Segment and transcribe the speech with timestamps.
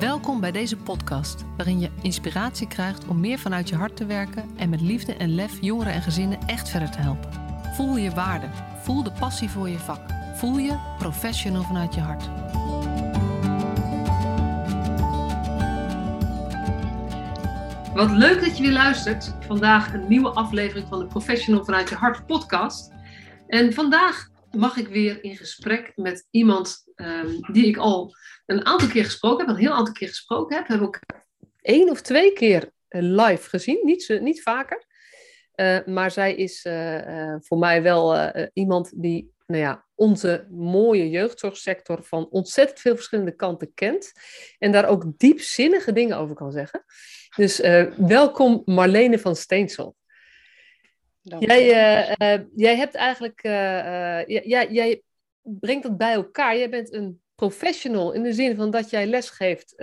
[0.00, 4.50] Welkom bij deze podcast, waarin je inspiratie krijgt om meer vanuit je hart te werken
[4.56, 7.30] en met liefde en lef jongeren en gezinnen echt verder te helpen.
[7.74, 8.46] Voel je waarde,
[8.82, 10.00] voel de passie voor je vak,
[10.34, 12.28] voel je professional vanuit je hart.
[17.94, 19.34] Wat leuk dat je weer luistert.
[19.40, 22.92] Vandaag een nieuwe aflevering van de Professional vanuit je hart podcast.
[23.46, 28.14] En vandaag mag ik weer in gesprek met iemand um, die ik al
[28.46, 30.68] een aantal keer gesproken heb, een heel aantal keer gesproken heb.
[30.68, 31.00] Heb ik
[31.60, 34.84] één of twee keer eh, live gezien, niet, niet vaker.
[35.54, 42.04] Uh, maar zij is uh, voor mij wel iemand die nou ja, onze mooie jeugdzorgsector
[42.04, 44.12] van ontzettend veel verschillende kanten kent.
[44.58, 46.84] En daar ook diepzinnige dingen over kan zeggen.
[47.36, 47.58] Dus
[47.96, 49.96] welkom Marlene van Steensel.
[51.38, 51.66] Jij,
[52.54, 53.42] jij hebt eigenlijk,
[54.26, 55.02] jij, jij
[55.42, 56.56] brengt dat bij elkaar.
[56.56, 59.74] Jij bent een professional in de zin van dat jij lesgeeft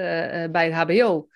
[0.51, 1.27] bij het HBO.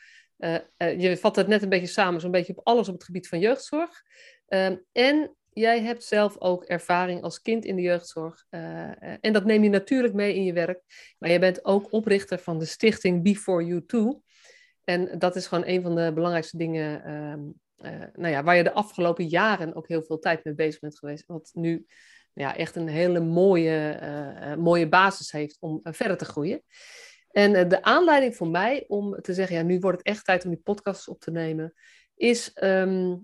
[0.78, 3.40] Je vat het net een beetje samen, zo'n beetje op alles op het gebied van
[3.40, 4.04] jeugdzorg.
[4.48, 8.46] Ehm, en jij hebt zelf ook ervaring als kind in de jeugdzorg.
[9.20, 10.82] en dat neem je natuurlijk mee in je werk.
[11.20, 14.22] Maar je bent ook oprichter van de stichting Before You Too.
[14.84, 17.02] En dat is gewoon een van de belangrijkste dingen
[17.78, 21.00] ehm, nou ja, waar je de afgelopen jaren ook heel veel tijd mee bezig bent
[21.00, 21.26] geweest.
[21.26, 21.86] Wat nu
[22.38, 26.64] ja, echt een hele mooie, eh, eh, mooie basis heeft om eh, verder te groeien.
[27.32, 30.50] En de aanleiding voor mij om te zeggen, ja, nu wordt het echt tijd om
[30.50, 31.74] die podcast op te nemen,
[32.16, 33.16] is ehm,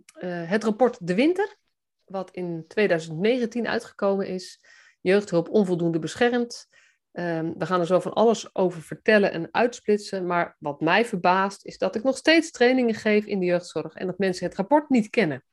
[0.46, 1.56] het rapport De Winter,
[2.04, 4.66] wat in 2019 uitgekomen is.
[5.02, 6.70] Jeugdhulp onvoldoende beschermd.
[7.16, 10.26] Um, we gaan er zo van alles over vertellen en uitsplitsen.
[10.26, 14.08] Maar wat mij verbaast is dat ik nog steeds trainingen geef in de jeugdzorg en
[14.08, 15.44] dat mensen het rapport niet kennen.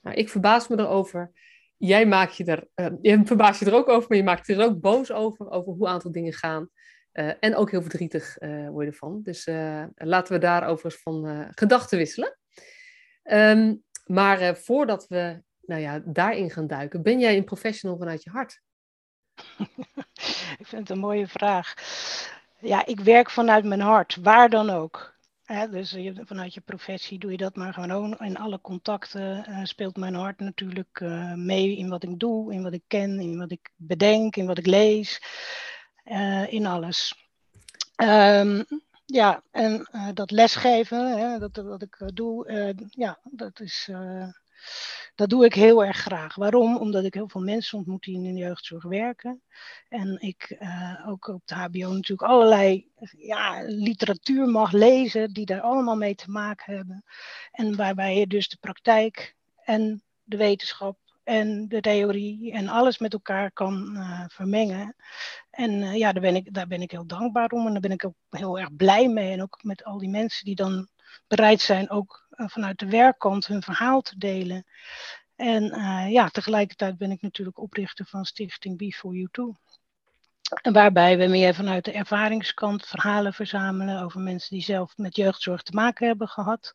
[0.00, 1.32] Nou, ik verbaas me erover
[1.86, 4.54] jij maakt je er, uh, je verbaast je er ook over, maar je maakt je
[4.54, 6.68] er ook boos over, over hoe een aantal dingen gaan.
[7.12, 9.20] Uh, en ook heel verdrietig uh, word je ervan.
[9.22, 9.46] Dus
[9.94, 12.38] laten we daarover eens van gedachten wisselen.
[13.22, 18.30] Um, maar voordat we nou ja, daarin gaan duiken, ben jij een professional vanuit je
[18.30, 18.60] hart?
[20.60, 21.74] ik vind het een mooie vraag.
[22.58, 25.12] Ja, ik werk vanuit mijn hart, waar dan ook
[25.70, 28.18] dus je, vanuit je professie doe je dat maar gewoon.
[28.18, 32.62] In alle contacten uh, speelt mijn hart natuurlijk uh, mee in wat ik doe, in
[32.62, 35.22] wat ik ken, in wat ik bedenk, in wat ik lees,
[36.04, 37.14] uh, in alles.
[37.96, 38.64] Um,
[39.04, 43.90] ja, en dat lesgeven, hè, dat, wat ik doe, ja, dat is
[45.14, 46.34] dat doe ik heel erg graag.
[46.34, 46.76] Waarom?
[46.76, 49.42] Omdat ik heel veel mensen ontmoet die in de jeugdzorg werken.
[49.88, 55.60] En ik uh, ook op de HBO natuurlijk allerlei ja, literatuur mag lezen die daar
[55.60, 57.04] allemaal mee te maken hebben.
[57.50, 63.12] En waarbij je dus de praktijk en de wetenschap en de theorie en alles met
[63.12, 64.96] elkaar kan uh, vermengen.
[65.50, 67.90] En uh, ja, daar ben, ik, daar ben ik heel dankbaar om en daar ben
[67.90, 69.32] ik ook heel erg blij mee.
[69.32, 70.88] En ook met al die mensen die dan
[71.26, 74.66] bereid zijn ook vanuit de werkkant hun verhaal te delen.
[75.36, 75.64] En
[76.10, 79.54] ja, tegelijkertijd ben ik natuurlijk oprichter van Stichting Before You Too.
[80.72, 85.74] Waarbij we meer vanuit de ervaringskant verhalen verzamelen over mensen die zelf met jeugdzorg te
[85.74, 86.72] maken hebben gehad.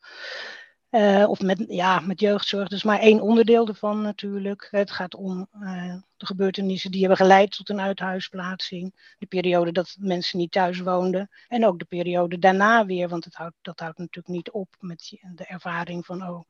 [0.90, 4.68] Uh, of met, ja, met jeugdzorg, dus maar één onderdeel ervan natuurlijk.
[4.70, 9.14] Het gaat om uh, de gebeurtenissen die hebben geleid tot een uithuisplaatsing.
[9.18, 11.30] De periode dat mensen niet thuis woonden.
[11.48, 15.18] En ook de periode daarna weer, want het houdt, dat houdt natuurlijk niet op met
[15.34, 16.44] de ervaring van, oh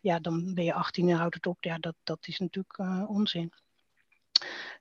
[0.00, 1.64] ja, dan ben je 18 en houdt het op.
[1.64, 3.52] Ja, dat, dat is natuurlijk uh, onzin.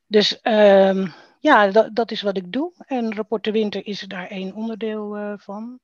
[0.08, 2.74] Dus um, ja, dat, dat is wat ik doe.
[2.78, 5.80] En Rapport de Winter is daar één onderdeel van.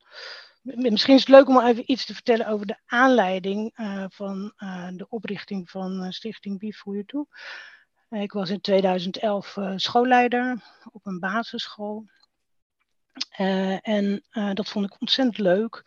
[0.75, 4.88] Misschien is het leuk om even iets te vertellen over de aanleiding uh, van uh,
[4.94, 7.28] de oprichting van uh, Stichting Before You Too.
[8.22, 10.61] ik was in 2011 schoolleider
[10.91, 12.05] op een basisschool.
[13.81, 14.23] en
[14.53, 15.83] dat vond ik ontzettend leuk.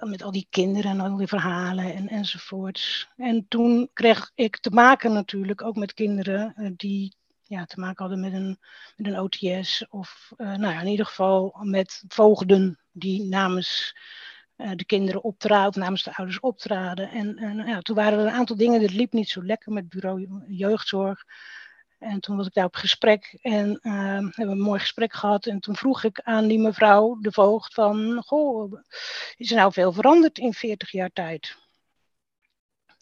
[0.00, 3.08] Met al die kinderen en al die verhalen en, enzovoorts.
[3.16, 7.16] En toen kreeg ik te maken natuurlijk ook met kinderen die
[7.48, 8.58] ja, te maken hadden met een,
[8.96, 9.86] met een OTS.
[9.88, 13.96] Of nou ja, in ieder geval met voogden die namens
[14.56, 17.10] uh, de kinderen optraden, namens de ouders optraden.
[17.10, 19.88] En, en ja, toen waren er een aantal dingen, dat liep niet zo lekker met
[19.88, 21.24] bureau jeugdzorg.
[21.98, 25.46] En toen was ik daar op gesprek en uh, hebben we een mooi gesprek gehad.
[25.46, 28.22] En toen vroeg ik aan die mevrouw, de voogd, van...
[28.26, 28.72] Goh,
[29.36, 31.56] is er nou veel veranderd in 40 jaar tijd?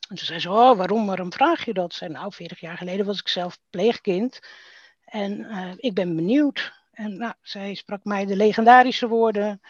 [0.08, 1.94] En toen zei ze, oh, waarom, waarom vraag je dat?
[1.94, 4.40] Zei, nou, 40 jaar geleden was ik zelf pleegkind.
[5.04, 6.72] En uh, ik ben benieuwd.
[6.92, 9.60] En nou, zij sprak mij de legendarische woorden: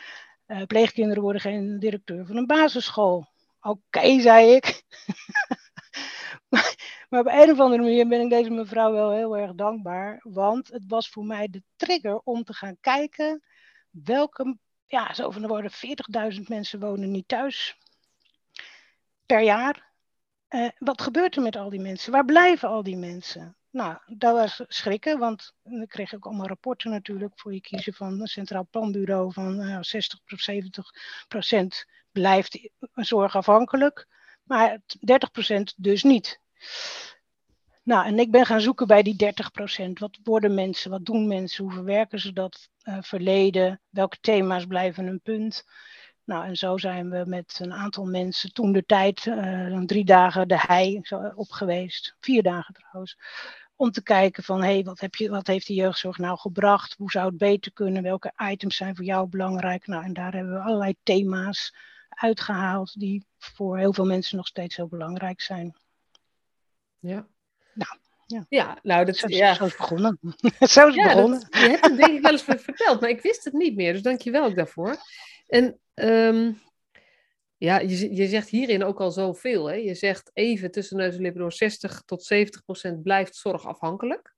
[0.46, 3.26] uh, pleegkinderen worden geen directeur van een basisschool.
[3.60, 4.82] Oké, zei ik.
[7.08, 10.20] maar, op een of andere manier ben ik deze mevrouw wel heel erg dankbaar.
[10.22, 13.42] Want het was voor mij de trigger om te gaan kijken
[13.90, 15.70] welke ja, zo van er worden
[16.34, 17.78] 40.000 mensen wonen niet thuis
[19.26, 19.85] per jaar.
[20.56, 22.12] Uh, wat gebeurt er met al die mensen?
[22.12, 23.56] Waar blijven al die mensen?
[23.70, 28.20] Nou, dat was schrikken, want dan kreeg ik allemaal rapporten natuurlijk voor je kiezen van
[28.20, 30.90] het Centraal Planbureau van uh, 60 tot 70
[31.28, 34.06] procent blijft zorgafhankelijk,
[34.42, 36.40] maar 30 procent dus niet.
[37.82, 39.98] Nou, en ik ben gaan zoeken bij die 30 procent.
[39.98, 40.90] Wat worden mensen?
[40.90, 41.64] Wat doen mensen?
[41.64, 43.80] Hoe verwerken ze dat uh, verleden?
[43.90, 45.64] Welke thema's blijven een punt?
[46.26, 50.48] Nou, en zo zijn we met een aantal mensen toen de tijd, uh, drie dagen
[50.48, 51.00] de hei
[51.34, 52.16] op geweest.
[52.20, 53.18] Vier dagen trouwens
[53.76, 56.94] om te kijken van hé, hey, wat, heb je, wat heeft de jeugdzorg nou gebracht?
[56.98, 58.02] Hoe zou het beter kunnen?
[58.02, 59.86] Welke items zijn voor jou belangrijk?
[59.86, 61.74] Nou, en daar hebben we allerlei thema's
[62.08, 65.76] uitgehaald die voor heel veel mensen nog steeds heel belangrijk zijn.
[66.98, 67.26] Ja.
[67.74, 68.46] Nou, ja.
[68.48, 69.54] ja, nou, dat zo, ja.
[69.54, 70.18] zo is begonnen.
[70.58, 71.40] zo is ja, begonnen.
[71.40, 73.92] Dat, je hebt het denk ik wel eens verteld, maar ik wist het niet meer.
[73.92, 74.96] Dus dank je wel ook daarvoor.
[75.46, 76.60] En um,
[77.56, 79.66] ja, je, je zegt hierin ook al zoveel.
[79.66, 79.74] Hè?
[79.74, 84.34] Je zegt even tussen neus en lippen door 60 tot 70 procent blijft zorgafhankelijk.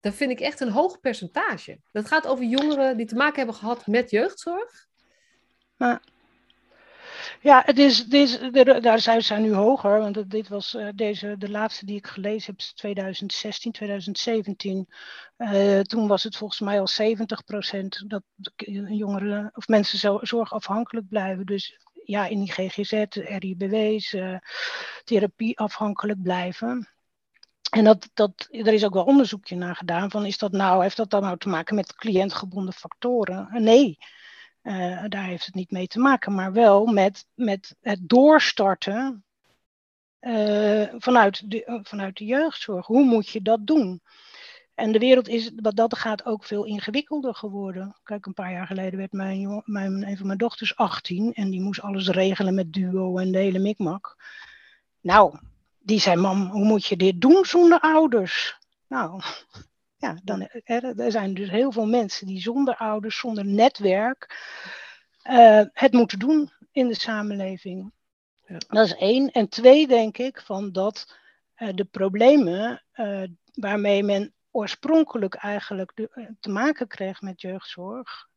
[0.00, 1.80] Dat vind ik echt een hoog percentage.
[1.92, 4.86] Dat gaat over jongeren die te maken hebben gehad met jeugdzorg.
[5.76, 6.02] Maar
[7.40, 8.38] ja, het is, is,
[8.80, 12.54] daar zijn ze nu hoger, want dit was uh, deze, de laatste die ik gelezen
[12.56, 14.88] heb, 2016, 2017.
[15.38, 18.22] Uh, toen was het volgens mij al 70 procent dat
[18.88, 21.46] jongeren of mensen zo zorgafhankelijk blijven.
[21.46, 24.38] Dus ja, in die GGZ, RIBW's, uh,
[25.04, 26.88] therapie afhankelijk blijven.
[27.70, 30.96] En dat, dat, er is ook wel onderzoekje naar gedaan van is dat nou, heeft
[30.96, 33.48] dat dan nou te maken met cliëntgebonden factoren?
[33.62, 33.98] Nee,
[34.62, 39.24] uh, daar heeft het niet mee te maken, maar wel met, met het doorstarten
[40.20, 42.86] uh, vanuit, de, vanuit de jeugdzorg.
[42.86, 44.02] Hoe moet je dat doen?
[44.74, 47.96] En de wereld is wat dat gaat ook veel ingewikkelder geworden.
[48.02, 51.60] Kijk, een paar jaar geleden werd mijn, mijn, een van mijn dochters 18 en die
[51.60, 54.16] moest alles regelen met duo en de hele mikmak.
[55.00, 55.38] Nou,
[55.78, 58.58] die zei, mam, hoe moet je dit doen zonder ouders?
[58.88, 59.22] Nou,
[59.98, 64.36] ja, dan, er, er zijn dus heel veel mensen die zonder ouders, zonder netwerk,
[65.30, 67.92] uh, het moeten doen in de samenleving.
[68.46, 68.58] Ja.
[68.68, 69.30] Dat is één.
[69.30, 71.16] En twee, denk ik, van dat
[71.56, 73.22] uh, de problemen uh,
[73.52, 78.28] waarmee men oorspronkelijk eigenlijk de, eh, te maken kreeg met jeugdzorg.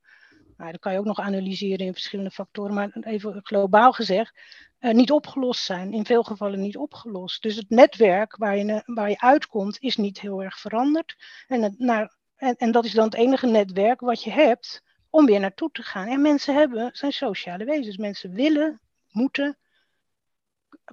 [0.61, 4.39] Nou, dat kan je ook nog analyseren in verschillende factoren, maar even globaal gezegd,
[4.79, 5.93] uh, niet opgelost zijn.
[5.93, 7.41] In veel gevallen niet opgelost.
[7.41, 11.15] Dus het netwerk waar je, waar je uitkomt is niet heel erg veranderd.
[11.47, 15.25] En, het, naar, en, en dat is dan het enige netwerk wat je hebt om
[15.25, 16.07] weer naartoe te gaan.
[16.07, 17.97] En mensen hebben, zijn sociale wezens.
[17.97, 18.81] Mensen willen,
[19.11, 19.57] moeten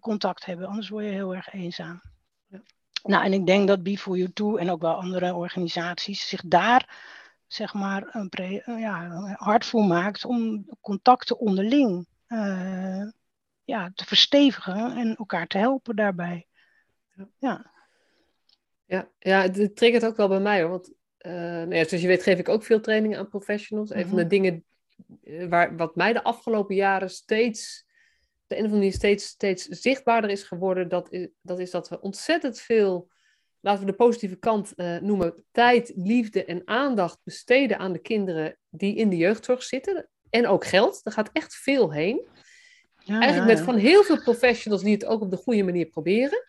[0.00, 2.00] contact hebben, anders word je heel erg eenzaam.
[3.02, 7.16] Nou, en ik denk dat Be4You2 en ook wel andere organisaties zich daar
[7.48, 13.04] zeg maar een pre, ja, hard voor maakt om contacten onderling uh,
[13.64, 16.46] ja, te verstevigen en elkaar te helpen daarbij.
[17.38, 17.70] Ja,
[18.84, 20.70] ja, ja het triggert ook wel bij mij hoor.
[20.70, 23.88] Want uh, nou ja, zoals je weet geef ik ook veel trainingen aan professionals.
[23.88, 24.04] Mm-hmm.
[24.04, 24.64] Een van de dingen
[25.48, 27.86] waar, wat mij de afgelopen jaren steeds
[28.48, 31.88] de een of andere manier steeds, steeds zichtbaarder is geworden, dat is, dat is dat
[31.88, 33.10] we ontzettend veel,
[33.60, 38.58] laten we de positieve kant uh, noemen, tijd, liefde en aandacht besteden aan de kinderen
[38.70, 40.08] die in de jeugdzorg zitten.
[40.30, 42.28] En ook geld, er gaat echt veel heen.
[42.98, 46.44] Ja, Eigenlijk met van heel veel professionals die het ook op de goede manier proberen.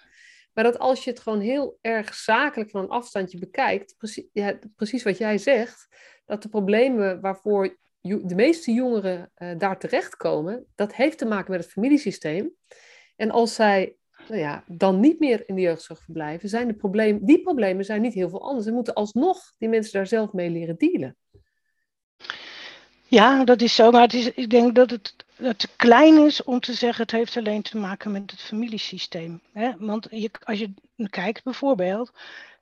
[0.54, 4.60] Maar dat als je het gewoon heel erg zakelijk van een afstandje bekijkt, precies, ja,
[4.76, 5.88] precies wat jij zegt,
[6.26, 11.64] dat de problemen waarvoor de meeste jongeren uh, daar terechtkomen, dat heeft te maken met
[11.64, 12.52] het familiesysteem.
[13.16, 13.96] En als zij
[14.30, 18.02] nou ja, dan niet meer in de jeugdzorg verblijven, zijn de problemen, die problemen zijn
[18.02, 18.66] niet heel veel anders.
[18.66, 21.16] Ze moeten alsnog die mensen daar zelf mee leren dealen.
[23.08, 23.92] Ja, dat is zo.
[23.92, 27.12] Maar het is, ik denk dat het, het te klein is om te zeggen het
[27.12, 29.42] heeft alleen te maken met het familiesysteem.
[29.54, 29.72] Hè?
[29.78, 30.74] Want je, als je
[31.10, 32.12] kijkt bijvoorbeeld,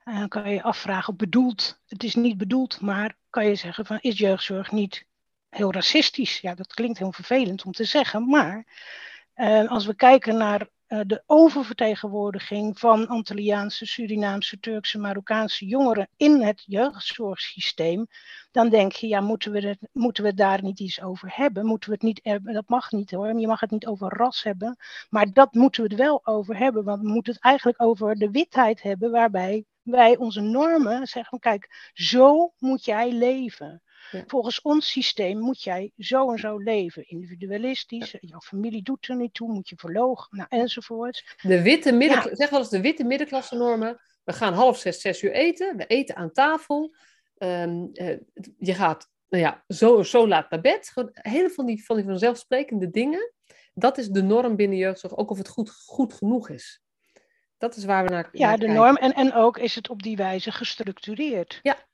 [0.04, 4.18] uh, kan je afvragen, bedoeld, het is niet bedoeld, maar kan je zeggen van is
[4.18, 5.04] jeugdzorg niet
[5.48, 6.40] heel racistisch.
[6.40, 8.66] Ja, dat klinkt heel vervelend om te zeggen, maar
[9.36, 16.42] uh, als we kijken naar uh, de oververtegenwoordiging van Antilliaanse, Surinaamse, Turkse, Marokkaanse jongeren in
[16.42, 18.06] het jeugdzorgsysteem,
[18.50, 21.66] dan denk je, ja, moeten we, het, moeten we daar niet iets over hebben?
[21.66, 22.52] Moeten we het niet, hebben?
[22.54, 24.76] dat mag niet hoor, je mag het niet over ras hebben,
[25.08, 28.30] maar dat moeten we het wel over hebben, want we moeten het eigenlijk over de
[28.30, 33.82] witheid hebben, waarbij wij onze normen zeggen, kijk, zo moet jij leven.
[34.10, 34.24] Ja.
[34.26, 37.08] Volgens ons systeem moet jij zo en zo leven.
[37.08, 38.18] Individualistisch, ja.
[38.20, 41.36] jouw familie doet er niet toe, moet je verlogen, nou, enzovoort.
[41.42, 44.00] De witte midden, zeg wel eens de witte middenklasse normen.
[44.24, 45.76] We gaan half zes, zes uur eten.
[45.76, 46.94] We eten aan tafel.
[47.38, 48.16] Um, uh,
[48.58, 50.88] je gaat nou ja, zo, zo laat naar bed.
[50.88, 53.32] Gewoon hele van die, van die vanzelfsprekende dingen.
[53.74, 56.82] Dat is de norm binnen jeugdzorg, ook of het goed, goed genoeg is.
[57.58, 58.96] Dat is waar we naar, ja, de norm.
[58.96, 61.58] En, en ook is het op die wijze gestructureerd.
[61.62, 61.87] Ja.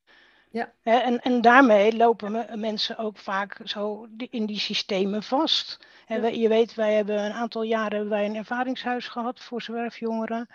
[0.54, 0.72] Ja.
[0.82, 5.86] En, en daarmee lopen mensen ook vaak zo in die systemen vast.
[6.06, 10.48] En je weet, wij hebben een aantal jaren wij een ervaringshuis gehad voor zwerfjongeren.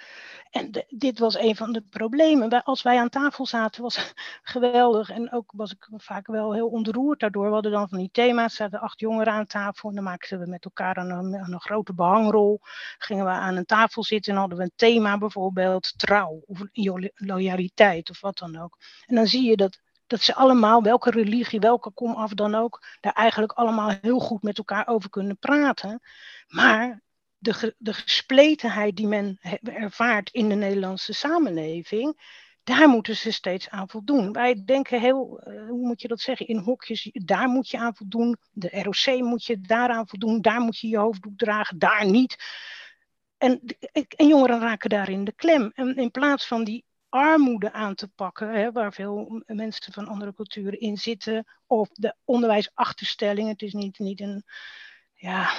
[0.52, 2.64] En dit was een van de problemen.
[2.64, 4.14] Als wij aan tafel zaten, was het
[4.54, 5.10] geweldig.
[5.10, 7.46] En ook was ik vaak wel heel ontroerd daardoor.
[7.46, 9.90] We hadden dan van die thema's, zaten acht jongeren aan tafel.
[9.90, 12.60] En dan maakten we met elkaar een, een grote behangrol.
[12.98, 16.60] Gingen we aan een tafel zitten en hadden we een thema, bijvoorbeeld trouw of
[17.16, 18.78] loyaliteit of wat dan ook.
[19.06, 19.80] En dan zie je dat
[20.10, 24.42] dat ze allemaal, welke religie, welke kom af dan ook, daar eigenlijk allemaal heel goed
[24.42, 26.02] met elkaar over kunnen praten.
[26.48, 27.02] Maar
[27.38, 32.22] de, de gespletenheid die men ervaart in de Nederlandse samenleving,
[32.64, 34.32] daar moeten ze steeds aan voldoen.
[34.32, 37.96] Wij denken heel, eh, hoe moet je dat zeggen, in hokjes, daar moet je aan
[37.96, 42.38] voldoen, de ROC moet je daaraan voldoen, daar moet je je hoofddoek dragen, daar niet.
[43.38, 43.62] En,
[44.16, 45.72] en jongeren raken daarin de klem.
[45.74, 50.34] En in plaats van die armoede aan te pakken, hè, waar veel mensen van andere
[50.34, 53.50] culturen in zitten, of de onderwijsachterstelling.
[53.50, 54.44] Het is niet, niet een,
[55.14, 55.50] ja,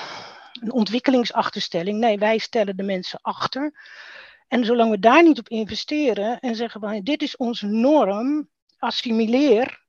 [0.60, 1.98] een ontwikkelingsachterstelling.
[1.98, 3.72] Nee, wij stellen de mensen achter.
[4.48, 9.79] En zolang we daar niet op investeren en zeggen van dit is onze norm, assimileer,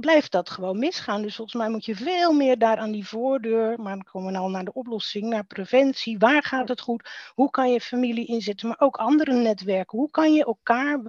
[0.00, 1.22] blijft dat gewoon misgaan.
[1.22, 4.38] Dus volgens mij moet je veel meer daar aan die voordeur, maar dan komen we
[4.38, 6.18] al naar de oplossing, naar preventie.
[6.18, 7.30] Waar gaat het goed?
[7.34, 9.98] Hoe kan je familie inzetten, maar ook andere netwerken?
[9.98, 11.00] Hoe kan je elkaar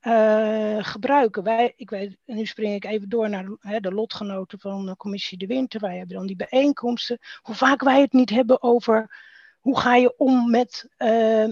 [0.00, 1.42] uh, gebruiken?
[1.42, 5.38] Wij, ik weet, nu spring ik even door naar hè, de lotgenoten van de Commissie
[5.38, 5.80] de Winter.
[5.80, 7.18] Wij hebben dan die bijeenkomsten.
[7.42, 9.24] Hoe vaak wij het niet hebben over
[9.60, 10.88] hoe ga je om met.
[10.98, 11.48] Uh,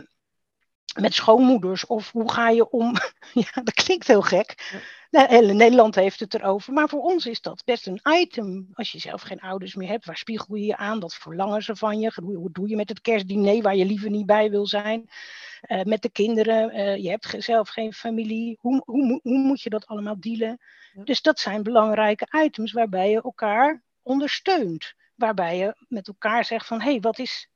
[1.01, 2.95] met schoonmoeders of hoe ga je om?
[3.45, 4.73] ja, dat klinkt heel gek.
[5.11, 8.69] Nou, Nederland heeft het erover, maar voor ons is dat best een item.
[8.73, 11.01] Als je zelf geen ouders meer hebt, waar spiegel je je aan?
[11.01, 12.13] Wat verlangen ze van je?
[12.23, 15.09] Hoe doe je met het kerstdiner waar je liever niet bij wil zijn?
[15.69, 18.59] Uh, met de kinderen, uh, je hebt zelf geen familie.
[18.61, 20.59] Hoe, hoe, hoe moet je dat allemaal dealen?
[21.05, 24.95] Dus dat zijn belangrijke items waarbij je elkaar ondersteunt.
[25.15, 27.49] Waarbij je met elkaar zegt van, hé, hey, wat is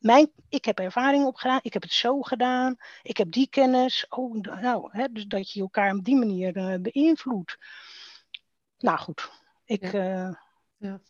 [0.00, 4.06] mijn, ik heb ervaring opgedaan, ik heb het zo gedaan, ik heb die kennis.
[4.08, 7.58] Oh, nou, hè, dus dat je elkaar op die manier uh, beïnvloedt.
[8.78, 9.30] Nou goed,
[9.64, 9.92] ik.
[9.92, 10.28] Ja.
[10.28, 10.34] Uh...
[10.76, 11.00] ja.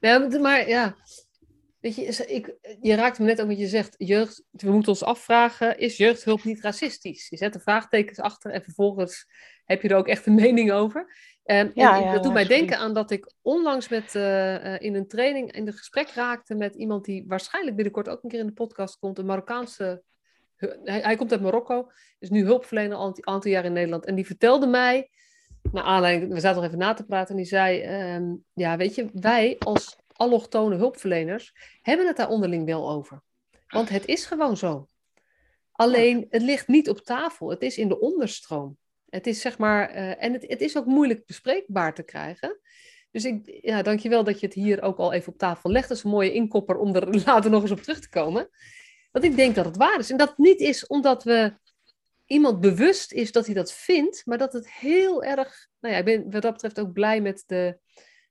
[0.00, 0.96] Nou, maar ja,
[1.80, 5.04] weet je, ik, je raakt me net ook wat je zegt, jeugd, we moeten ons
[5.04, 7.28] afvragen, is jeugdhulp niet racistisch?
[7.28, 9.26] Je zet de vraagtekens achter en vervolgens
[9.64, 11.14] heb je er ook echt een mening over.
[11.46, 14.94] Um, ja, en, dat doet mij denken aan dat ik onlangs met, uh, uh, in
[14.94, 18.46] een training in de gesprek raakte met iemand die waarschijnlijk binnenkort ook een keer in
[18.46, 19.18] de podcast komt.
[19.18, 20.02] Een Marokkaanse.
[20.56, 24.04] Hij, hij komt uit Marokko, is nu hulpverlener al een aantal jaar in Nederland.
[24.04, 25.10] En die vertelde mij,
[25.72, 28.94] naar aanleiding, we zaten nog even na te praten, en die zei: um, Ja, weet
[28.94, 33.22] je, wij als allochtone hulpverleners hebben het daar onderling wel over.
[33.68, 34.88] Want het is gewoon zo.
[35.72, 38.76] Alleen, het ligt niet op tafel, het is in de onderstroom.
[39.16, 42.60] Het is zeg maar, uh, en het, het is ook moeilijk bespreekbaar te krijgen.
[43.10, 45.88] Dus ik, ja, dankjewel dat je het hier ook al even op tafel legt.
[45.88, 48.48] Dat is een mooie inkopper om er later nog eens op terug te komen.
[49.12, 50.10] Want ik denk dat het waar is.
[50.10, 51.54] En dat niet is omdat we
[52.26, 55.68] iemand bewust is dat hij dat vindt, maar dat het heel erg.
[55.80, 57.78] Nou ja, ik ben wat dat betreft ook blij met de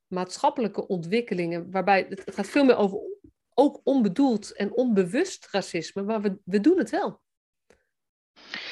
[0.06, 2.98] maatschappelijke ontwikkelingen, waarbij het, het gaat veel meer over
[3.54, 7.20] ook onbedoeld en onbewust racisme, maar we, we doen het wel.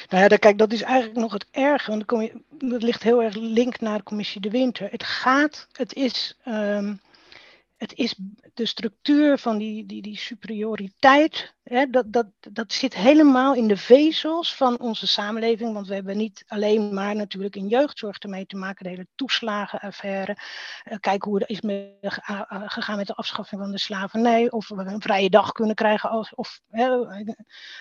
[0.09, 3.79] Nou ja, kijk, dat is eigenlijk nog het erge, want dat ligt heel erg link
[3.79, 4.87] naar de commissie De Winter.
[4.91, 6.99] Het gaat, het is um,
[7.77, 8.15] het is
[8.53, 13.77] de structuur van die, die, die superioriteit, hè, dat, dat, dat zit helemaal in de
[13.77, 15.73] vezels van onze samenleving.
[15.73, 20.37] Want we hebben niet alleen maar natuurlijk in jeugdzorg ermee te maken, de hele toeslagenaffaire.
[20.85, 21.59] Uh, kijk hoe het is
[22.65, 24.51] gegaan met de afschaffing van de slavernij.
[24.51, 26.61] Of we een vrije dag kunnen krijgen, als, of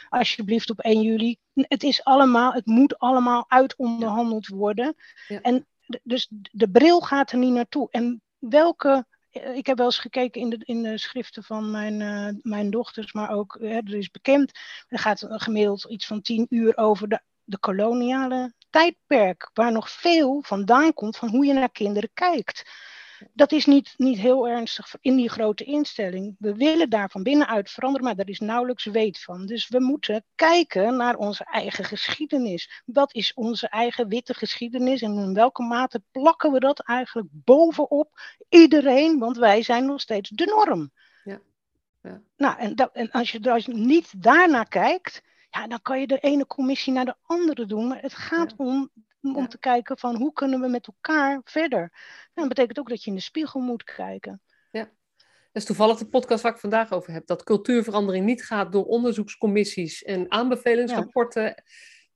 [0.09, 1.37] alsjeblieft op 1 juli.
[1.55, 4.95] Het is allemaal, het moet allemaal uitonderhandeld worden.
[5.29, 5.41] Ja.
[5.41, 5.67] En
[6.03, 7.89] dus de bril gaat er niet naartoe.
[7.91, 12.00] En welke eh, ik heb wel eens gekeken in de, in de schriften van mijn,
[12.00, 14.53] uh, mijn dochters, maar ook, hè, er is bekend,
[14.88, 20.43] er gaat gemiddeld iets van tien uur over de, de koloniale tijdperk, waar nog veel
[20.43, 22.71] vandaan komt van hoe je naar kinderen kijkt
[23.33, 26.37] dat is niet, niet heel ernstig in die grote instelling.
[26.38, 29.47] We willen daar van binnenuit veranderen, maar daar is nauwelijks weet van.
[29.47, 32.83] Dus we moeten kijken naar onze eigen geschiedenis.
[32.85, 38.21] Wat is onze eigen witte geschiedenis en in welke mate plakken we dat eigenlijk bovenop
[38.49, 40.90] iedereen, want wij zijn nog steeds de norm.
[41.25, 41.40] Ja.
[42.02, 42.21] ja.
[42.37, 46.07] Nou, en, dat, en als, je, als je niet daarnaar kijkt, ja, dan kan je
[46.07, 48.90] de ene commissie naar de andere doen, maar het gaat om
[49.33, 51.81] om te kijken van hoe kunnen we met elkaar verder.
[51.81, 54.40] Nou, dat betekent ook dat je in de spiegel moet kijken.
[54.71, 54.90] Ja.
[55.52, 57.26] Dat is toevallig de podcast waar ik vandaag over heb.
[57.26, 61.62] Dat cultuurverandering niet gaat door onderzoekscommissies en aanbevelingsrapporten.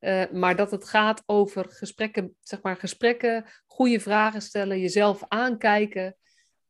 [0.00, 6.16] Uh, maar dat het gaat over gesprekken, zeg maar gesprekken, goede vragen stellen, jezelf aankijken,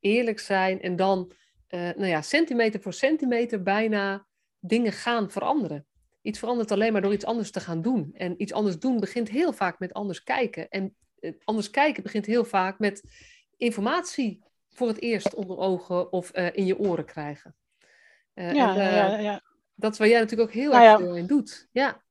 [0.00, 1.32] eerlijk zijn en dan,
[1.68, 4.26] uh, nou ja, centimeter voor centimeter bijna
[4.58, 5.86] dingen gaan veranderen.
[6.22, 8.10] Iets verandert alleen maar door iets anders te gaan doen.
[8.14, 10.68] En iets anders doen begint heel vaak met anders kijken.
[10.68, 13.02] En uh, anders kijken begint heel vaak met
[13.56, 17.54] informatie voor het eerst onder ogen of in je oren krijgen.
[18.34, 19.42] ja, en, ja, ja,
[19.74, 21.68] Dat is waar jij natuurlijk ook heel nou, erg veel in doet.
[21.72, 22.02] Ja.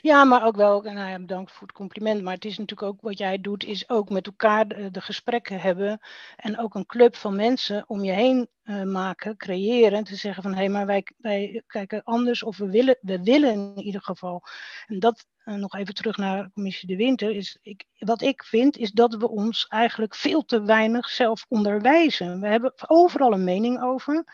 [0.00, 2.22] Ja, maar ook wel, nou ja, bedankt voor het compliment.
[2.22, 6.00] Maar het is natuurlijk ook wat jij doet, is ook met elkaar de, gesprekken hebben.
[6.36, 9.98] En ook een club van mensen om je heen uh, maken, creëren.
[9.98, 13.22] En te zeggen van hé, hey, maar wij, wij kijken anders of we willen, we
[13.22, 14.42] willen in ieder geval.
[14.86, 18.76] En dat, uh, nog even terug naar Commissie de Winter, is ik, wat ik vind,
[18.76, 22.40] is dat we ons eigenlijk veel te weinig zelf onderwijzen.
[22.40, 24.24] We hebben overal een mening over.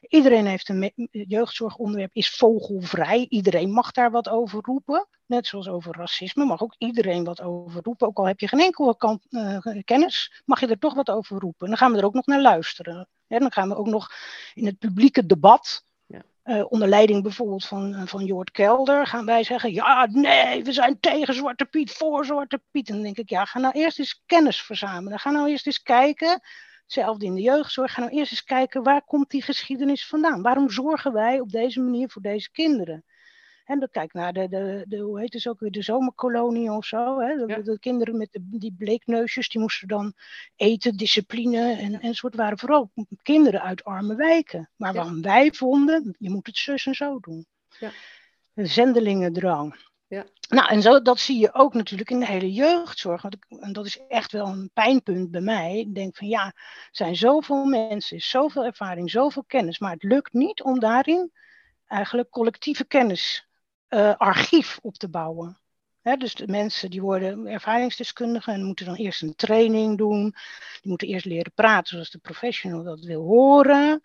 [0.00, 3.26] Iedereen heeft een jeugdzorgonderwerp, is vogelvrij.
[3.28, 5.08] Iedereen mag daar wat over roepen.
[5.26, 8.06] Net zoals over racisme mag ook iedereen wat over roepen.
[8.06, 11.40] Ook al heb je geen enkele kant, uh, kennis, mag je er toch wat over
[11.40, 11.68] roepen.
[11.68, 13.08] Dan gaan we er ook nog naar luisteren.
[13.26, 14.10] dan gaan we ook nog
[14.54, 15.84] in het publieke debat
[16.46, 20.72] uh, onder leiding bijvoorbeeld van, uh, van Jort Kelder, gaan wij zeggen: ja, nee, we
[20.72, 22.88] zijn tegen Zwarte Piet, voor Zwarte Piet.
[22.88, 25.18] En dan denk ik: ja, ga nou eerst eens kennis verzamelen.
[25.18, 26.40] Ga nou eerst eens kijken
[26.86, 27.92] Hetzelfde in de jeugdzorg.
[27.92, 30.42] Ga nou eerst eens kijken, waar komt die geschiedenis vandaan?
[30.42, 33.04] Waarom zorgen wij op deze manier voor deze kinderen?
[33.64, 36.84] En dan kijk naar de, de, de, hoe heet het ook weer, de zomerkolonie of
[36.84, 37.20] zo.
[37.20, 37.46] Hè?
[37.46, 40.12] De, de kinderen met die bleekneusjes, die moesten dan
[40.56, 42.34] eten, discipline en, enzovoort.
[42.34, 42.90] waren vooral
[43.22, 44.70] kinderen uit arme wijken.
[44.76, 44.98] Maar ja.
[45.00, 47.46] waarom wij vonden, je moet het zus en zo doen.
[47.78, 47.90] Ja.
[48.52, 49.76] De zendelingendrang.
[50.08, 50.26] Ja.
[50.48, 53.22] Nou, en zo, dat zie je ook natuurlijk in de hele jeugdzorg.
[53.22, 55.78] Want en dat is echt wel een pijnpunt bij mij.
[55.78, 59.78] Ik denk van ja, er zijn zoveel mensen, zoveel ervaring, zoveel kennis.
[59.78, 61.32] Maar het lukt niet om daarin
[61.86, 63.48] eigenlijk collectieve kennis,
[63.88, 65.58] uh, archief op te bouwen.
[66.18, 70.34] dus de mensen die worden ervaringsdeskundigen en moeten dan eerst een training doen.
[70.80, 74.02] Die moeten eerst leren praten zoals de professional dat wil horen.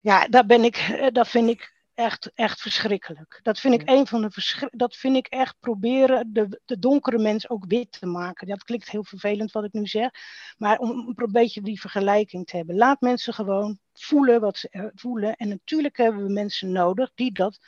[0.00, 3.40] Ja, daar ben ik, eh, dat vind ik echt, echt verschrikkelijk.
[3.42, 7.48] Dat vind ik een van de Dat vind ik echt proberen de, de donkere mens
[7.48, 8.46] ook wit te maken.
[8.46, 10.10] Dat klinkt heel vervelend wat ik nu zeg.
[10.58, 12.76] Maar om een beetje die vergelijking te hebben.
[12.76, 15.36] Laat mensen gewoon voelen wat ze voelen.
[15.36, 17.58] En natuurlijk hebben we mensen nodig die dat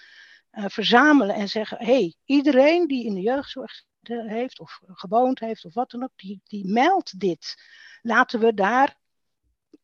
[0.52, 5.64] uh, verzamelen en zeggen: hé, hey, iedereen die in de jeugdzorg heeft of gewoond heeft
[5.64, 7.62] of wat dan ook, die, die meldt dit.
[8.02, 9.00] Laten we daar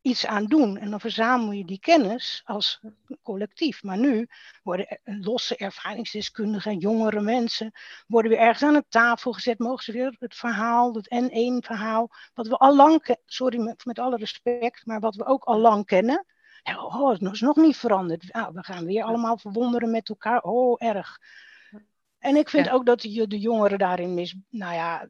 [0.01, 0.77] iets aan doen.
[0.77, 2.79] En dan verzamel je die kennis als
[3.23, 3.83] collectief.
[3.83, 4.27] Maar nu
[4.63, 7.71] worden losse ervaringsdeskundigen, jongere mensen,
[8.07, 9.59] worden weer ergens aan een tafel gezet.
[9.59, 14.85] Mogen ze weer het verhaal, het N1-verhaal, wat we al lang, sorry met, alle respect,
[14.85, 16.25] maar wat we ook al lang kennen.
[16.63, 18.33] Oh, het is nog niet veranderd.
[18.33, 20.41] Nou, we gaan weer allemaal verwonderen met elkaar.
[20.41, 21.17] Oh, erg.
[22.19, 25.09] En ik vind ook dat je de jongeren daarin mis, nou ja,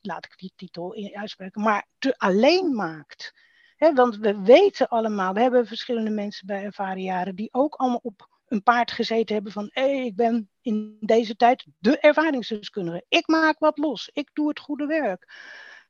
[0.00, 3.32] laat ik die titel uitspreken, maar te alleen maakt
[3.78, 8.28] want we weten allemaal, we hebben verschillende mensen bij ervaren jaren die ook allemaal op
[8.48, 13.04] een paard gezeten hebben van hé, hey, ik ben in deze tijd de ervaringsdeskundige.
[13.08, 15.32] Ik maak wat los, ik doe het goede werk.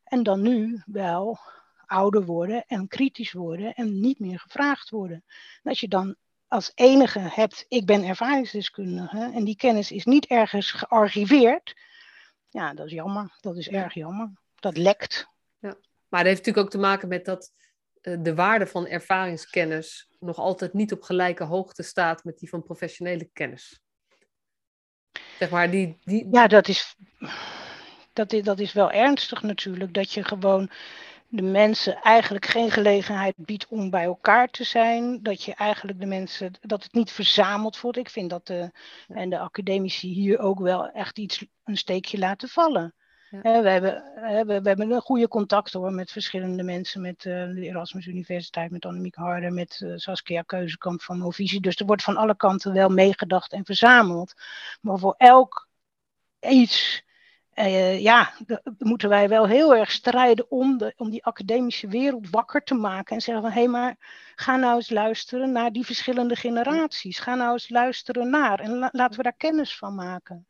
[0.05, 1.39] En dan nu wel
[1.87, 5.25] ouder worden en kritisch worden en niet meer gevraagd worden.
[5.63, 6.17] En als je dan
[6.49, 11.75] als enige hebt, ik ben ervaringsdeskundige en die kennis is niet ergens gearchiveerd,
[12.55, 13.37] ja, dat is jammer.
[13.41, 14.33] Dat is erg jammer.
[14.55, 15.29] Dat lekt.
[15.59, 15.77] Ja.
[16.09, 17.53] Maar dat heeft natuurlijk ook te maken met dat
[18.05, 23.29] de waarde van ervaringskennis nog altijd niet op gelijke hoogte staat met die van professionele
[23.33, 23.81] kennis.
[25.39, 26.29] Zeg maar, die, die...
[26.31, 26.97] Ja, dat is,
[28.13, 29.95] dat, is, dat is wel ernstig natuurlijk.
[29.95, 30.71] Dat je gewoon
[31.29, 35.23] de mensen eigenlijk geen gelegenheid biedt om bij elkaar te zijn.
[35.23, 37.99] Dat je eigenlijk de mensen, dat het niet verzameld wordt.
[37.99, 38.71] Ik vind dat de,
[39.09, 42.95] en de academici hier ook wel echt iets, een steekje laten vallen.
[43.43, 43.63] Ja.
[43.63, 48.07] we, hebben, we, hebben een goede contact hoor, met verschillende mensen, met uh, de Erasmus
[48.07, 51.61] Universiteit, met Annemiek Harder, met uh, Saskia Keuzekamp van Movisie.
[51.61, 54.35] Dus er wordt van alle kanten wel meegedacht en verzameld.
[54.81, 55.69] Maar voor elk
[56.41, 57.05] iets,
[57.55, 58.33] uh, ja,
[58.79, 63.15] moeten wij wel heel erg strijden om, de, om die academische wereld wakker te maken.
[63.15, 63.97] En zeggen van, hé, hey, maar
[64.35, 67.19] ga nou eens luisteren naar die verschillende generaties.
[67.19, 70.47] Ga nou eens luisteren naar en la laten we daar kennis van maken.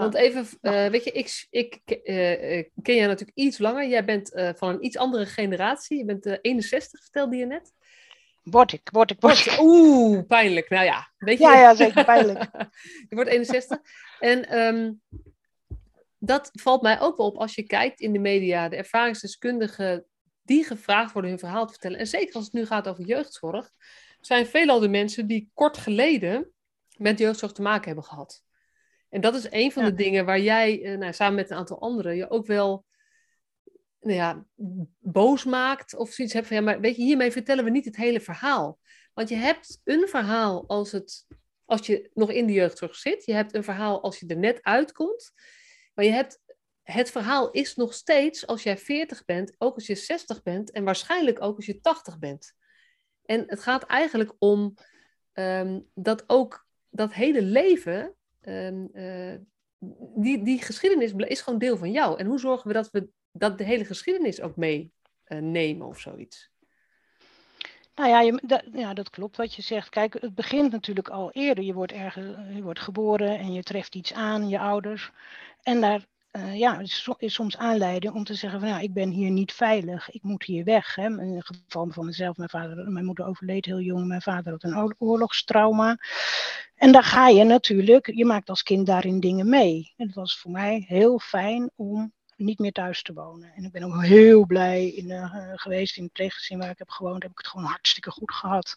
[0.00, 3.88] Want even, uh, weet je, ik, ik uh, ken jij natuurlijk iets langer.
[3.88, 5.98] Jij bent uh, van een iets andere generatie.
[5.98, 7.72] Je bent 61, vertelde je net.
[8.42, 9.56] Word ik, word ik, word ik.
[9.60, 10.68] Oeh, pijnlijk.
[10.68, 11.44] Nou ja, weet je.
[11.44, 12.50] Ja, ja, zeker pijnlijk.
[13.08, 13.78] je wordt 61.
[14.18, 15.00] En um,
[16.18, 20.06] dat valt mij ook wel op als je kijkt in de media, de ervaringsdeskundigen
[20.42, 21.98] die gevraagd worden hun verhaal te vertellen.
[21.98, 23.70] En zeker als het nu gaat over jeugdzorg,
[24.20, 26.52] zijn veelal de mensen die kort geleden
[26.96, 28.44] met jeugdzorg te maken hebben gehad.
[29.08, 31.80] En dat is een van de dingen waar jij, eh, nou, samen met een aantal
[31.80, 32.84] anderen, je ook wel
[34.00, 34.44] nou ja,
[34.98, 37.96] boos maakt of zoiets hebt van ja, maar weet je, hiermee vertellen we niet het
[37.96, 38.78] hele verhaal.
[39.14, 41.26] Want je hebt een verhaal als, het,
[41.64, 44.62] als je nog in de jeugdzorg zit, je hebt een verhaal als je er net
[44.62, 45.32] uitkomt,
[45.94, 46.40] maar je hebt
[46.82, 50.84] het verhaal is nog steeds als jij 40 bent, ook als je 60 bent en
[50.84, 52.52] waarschijnlijk ook als je 80 bent.
[53.24, 54.74] En het gaat eigenlijk om
[55.32, 58.14] ehm, dat ook dat hele leven,
[58.46, 58.90] um,
[60.16, 62.18] die, die geschiedenis is gewoon deel van jou.
[62.18, 66.50] En hoe zorgen we dat we dat de hele geschiedenis ook meenemen uh, of zoiets?
[67.94, 69.88] Nou ja, je, dat, ja, dat klopt wat je zegt.
[69.88, 71.64] Kijk, het begint natuurlijk al eerder.
[71.64, 75.10] Je wordt, ergens, je wordt geboren en je treft iets aan, je ouders.
[75.62, 76.06] En daar
[76.36, 80.10] uh, ja, is, soms aanleiding om te zeggen van nou, ik ben hier niet veilig,
[80.10, 80.94] ik moet hier weg.
[80.94, 81.06] Hè.
[81.06, 84.62] In het geval van mezelf, mijn, vader, mijn moeder overleed heel jong, mijn vader had
[84.62, 85.98] een oorlogstrauma.
[86.74, 89.92] En daar ga je natuurlijk, je maakt als kind daarin dingen mee.
[89.96, 93.52] Het was voor mij heel fijn om niet meer thuis te wonen.
[93.54, 96.90] En ik ben ook heel blij in, uh, geweest in het pleeggezin waar ik heb
[96.90, 97.22] gewoond.
[97.22, 98.74] Heb ik het gewoon hartstikke goed gehad.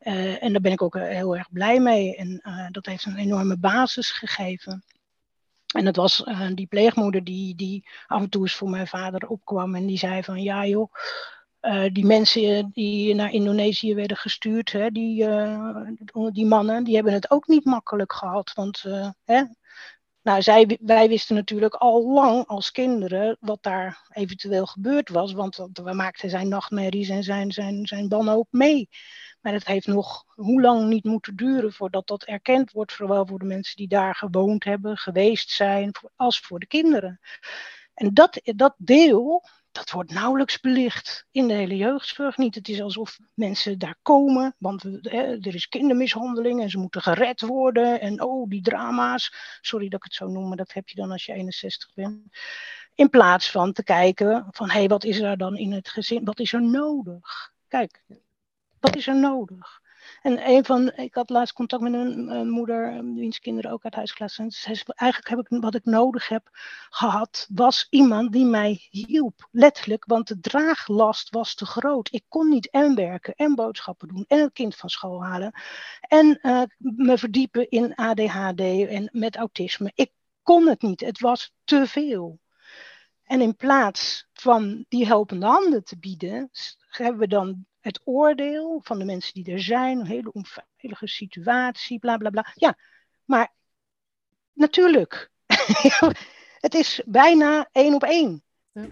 [0.00, 2.16] Uh, en daar ben ik ook heel erg blij mee.
[2.16, 4.84] En dat heeft een enorme basis gegeven.
[5.76, 9.28] En dat was uh, die pleegmoeder die, die af en toe eens voor mijn vader
[9.28, 10.92] opkwam en die zei van ja joh,
[11.62, 15.80] uh, die mensen die naar Indonesië werden gestuurd, hè, die, uh,
[16.32, 18.52] die mannen, die hebben het ook niet makkelijk gehad.
[18.54, 18.84] Want
[19.24, 19.42] hè,
[20.26, 25.32] nou, zij, wij wisten natuurlijk al lang als kinderen wat daar eventueel gebeurd was.
[25.32, 28.88] Want we maakten zijn nachtmerries en zijn, zijn, zijn wanhoop mee.
[29.40, 33.38] Maar het heeft nog hoe lang niet moeten duren voordat dat erkend wordt, zowel voor
[33.38, 37.20] de mensen die daar gewoond hebben, geweest zijn, als voor de kinderen.
[37.94, 39.44] En dat, dat deel,
[39.76, 42.54] dat wordt nauwelijks belicht in de hele jeugdzorg niet.
[42.54, 48.00] Het is alsof mensen daar komen, want er is kindermishandeling en ze moeten gered worden.
[48.00, 49.34] En oh, die drama's.
[49.60, 52.22] Sorry dat ik het zo noem, maar dat heb je dan als je 61 bent.
[52.94, 56.24] In plaats van te kijken van, hé, hey, wat is er dan in het gezin?
[56.24, 57.52] Wat is er nodig?
[57.68, 58.02] Kijk,
[58.80, 59.80] wat is er nodig?
[60.26, 64.14] En een van, ik had laatst contact met een, moeder, wiens kinderen ook uit huis
[64.34, 64.50] zijn.
[64.86, 66.48] Eigenlijk heb ik, wat ik nodig heb
[66.90, 69.48] gehad, was iemand die mij hielp.
[69.50, 72.12] Letterlijk, want de draaglast was te groot.
[72.12, 75.52] Ik kon niet en werken en boodschappen doen en het kind van school halen.
[76.00, 79.92] En uh, me verdiepen in ADHD en met autisme.
[79.94, 80.12] Ik
[80.42, 81.00] kon het niet.
[81.00, 82.38] Het was te veel.
[83.24, 86.50] En in plaats van die helpende handen te bieden,
[86.88, 91.98] hebben we dan het oordeel van de mensen die er zijn, een hele onveilige situatie,
[91.98, 92.52] bla bla bla.
[92.54, 92.78] Ja,
[93.24, 93.52] maar
[94.52, 95.30] natuurlijk,
[96.66, 98.42] het is bijna één op één.
[98.72, 98.86] Ja.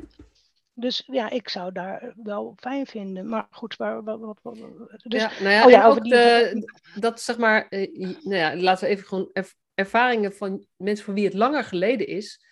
[0.75, 3.29] Dus ja, ik zou daar wel fijn vinden.
[3.29, 4.59] Maar goed, waar, wat, wat, wat,
[5.03, 6.11] dus, ja, nou ja, oh ja die...
[6.13, 6.63] de,
[7.01, 9.31] dat zeg maar, eh, nou ja, laten we even gewoon
[9.75, 12.45] ervaringen van mensen voor wie het langer geleden is,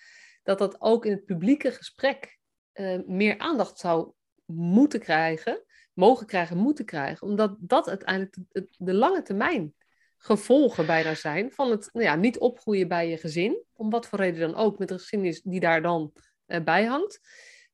[0.42, 2.38] dat dat ook in het publieke gesprek
[2.74, 4.12] uh, meer aandacht zou
[4.46, 7.26] moeten krijgen mogen krijgen, moeten krijgen.
[7.26, 9.74] Omdat dat uiteindelijk de, de lange termijn
[10.16, 13.62] gevolgen bijna zijn van het nou ja, niet opgroeien bij je gezin.
[13.72, 16.12] Om wat voor reden dan ook, met de geschiedenis die daar dan
[16.46, 17.20] uh, bij hangt.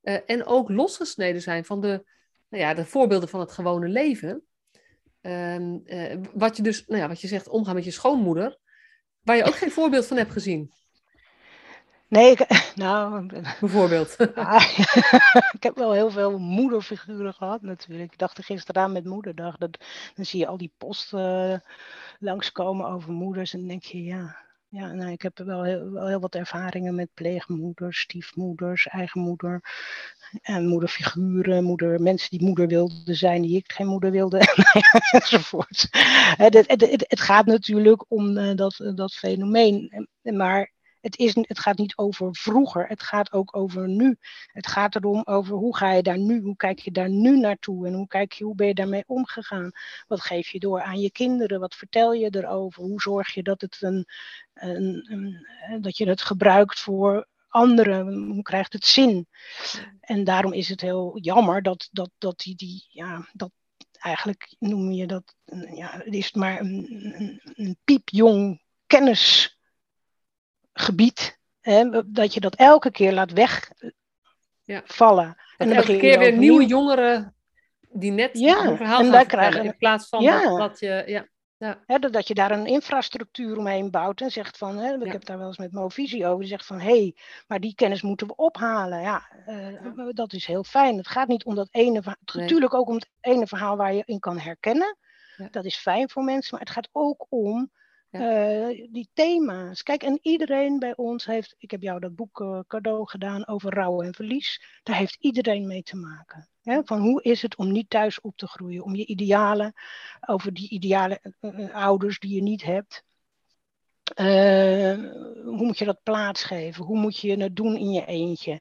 [0.02, 2.04] Uh, en ook losgesneden zijn van de,
[2.48, 4.42] nou ja, de voorbeelden van het gewone leven.
[5.20, 8.58] Um, uh, wat je dus, nou ja, wat je zegt, omgaan met je schoonmoeder,
[9.20, 10.72] waar je ook geen voorbeeld van hebt gezien.
[12.08, 13.26] Nee, ik, nou...
[13.60, 14.16] Bijvoorbeeld.
[15.56, 18.12] ik heb wel heel veel moederfiguren gehad natuurlijk.
[18.12, 19.56] Ik dacht er gisteren aan met moederdag.
[19.56, 19.78] Dat,
[20.14, 21.58] dan zie je al die posten uh,
[22.18, 23.52] langskomen over moeders.
[23.52, 24.46] En dan denk je, ja...
[24.70, 29.60] Ja, nou, ik heb wel heel, wel heel wat ervaringen met pleegmoeders, stiefmoeders, eigen moeder.
[30.42, 34.38] En moederfiguren, moeder, mensen die moeder wilden zijn, die ik geen moeder wilde,
[35.10, 35.88] enzovoort.
[36.36, 40.06] Het, het, het, het gaat natuurlijk om uh, dat, dat fenomeen.
[40.22, 44.16] Maar het, is, het gaat niet over vroeger, het gaat ook over nu.
[44.46, 47.86] Het gaat erom over hoe ga je daar nu, hoe kijk je daar nu naartoe
[47.86, 49.70] en hoe, kijk je, hoe ben je daarmee omgegaan?
[50.06, 51.60] Wat geef je door aan je kinderen?
[51.60, 52.82] Wat vertel je erover?
[52.82, 54.06] Hoe zorg je dat, het een,
[54.54, 58.28] een, een dat je het gebruikt voor anderen?
[58.28, 59.26] Hoe krijgt het zin?
[60.00, 63.50] En daarom is het heel jammer dat, dat, dat die, die ja, dat
[63.98, 65.34] eigenlijk noem je dat,
[65.74, 66.86] ja, het is maar een,
[67.18, 69.57] een, een piepjong kennis
[70.78, 73.76] gebied, hè, dat je dat elke keer laat wegvallen.
[74.64, 75.36] Ja.
[75.56, 77.34] En dan elke keer weer nieuwe jongeren
[77.90, 80.24] die net ja, een verhaal en gaan krijgen, in plaats van
[80.58, 81.02] dat, je...
[81.06, 81.28] Ja.
[81.86, 81.98] Ja.
[81.98, 85.46] dat je daar een infrastructuur omheen bouwt en zegt van, hè, ik heb daar wel
[85.46, 89.00] eens met Movisie over, die zegt van, hé, hey, maar die kennis moeten we ophalen.
[89.00, 90.96] Ja, uh, dat is heel fijn.
[90.96, 94.02] Het gaat niet om dat ene verhaal, natuurlijk ook om het ene verhaal waar je
[94.04, 94.96] in kan herkennen.
[95.50, 97.70] Dat is fijn voor mensen, maar het gaat ook om
[98.10, 99.82] uh, die thema's.
[99.82, 103.74] Kijk, en iedereen bij ons heeft, ik heb jou dat boek uh, cadeau gedaan over
[103.74, 104.62] rouw en verlies.
[104.82, 106.48] Daar heeft iedereen mee te maken.
[106.62, 106.80] Hè?
[106.84, 108.84] Van hoe is het om niet thuis op te groeien?
[108.84, 109.72] Om je idealen,
[110.26, 113.04] over die ideale uh, ouders die je niet hebt.
[115.44, 116.84] hoe moet je dat plaatsgeven?
[116.84, 118.60] Hoe moet je het doen in je eentje?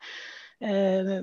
[0.59, 1.19] Uh,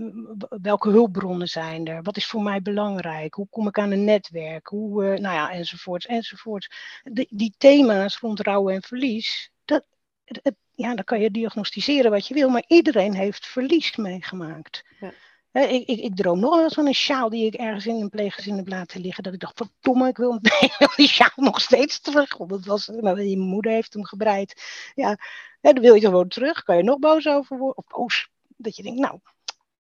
[0.62, 2.03] welke hulpbronnen zijn er?
[2.03, 3.35] Wat is voor mij belangrijk?
[3.35, 4.66] Hoe kom ik aan een netwerk?
[4.66, 6.70] Hoe, uh, nou ja, enzovoorts, enzovoorts.
[7.03, 9.85] De, die thema's rond rouw en verlies, dat,
[10.25, 14.85] het, ja, dan kan je diagnosticeren wat je wil, maar iedereen heeft verlies meegemaakt.
[15.01, 15.61] Ja.
[15.61, 18.11] ik, ik, ik, droom nog wel eens van een sjaal die ik ergens in een
[18.11, 19.23] pleeggezin heb laten liggen.
[19.23, 20.38] Dat ik dacht, verdomme, ik wil
[20.97, 22.37] die sjaal nog steeds terug.
[22.37, 24.62] Want dat was, nou, mijn moeder heeft hem gebreid.
[24.94, 25.18] Ja,
[25.61, 26.62] dan wil je gewoon terug.
[26.62, 27.77] Kan je nog boos over worden?
[27.77, 29.18] Of boos, dat je denkt, nou,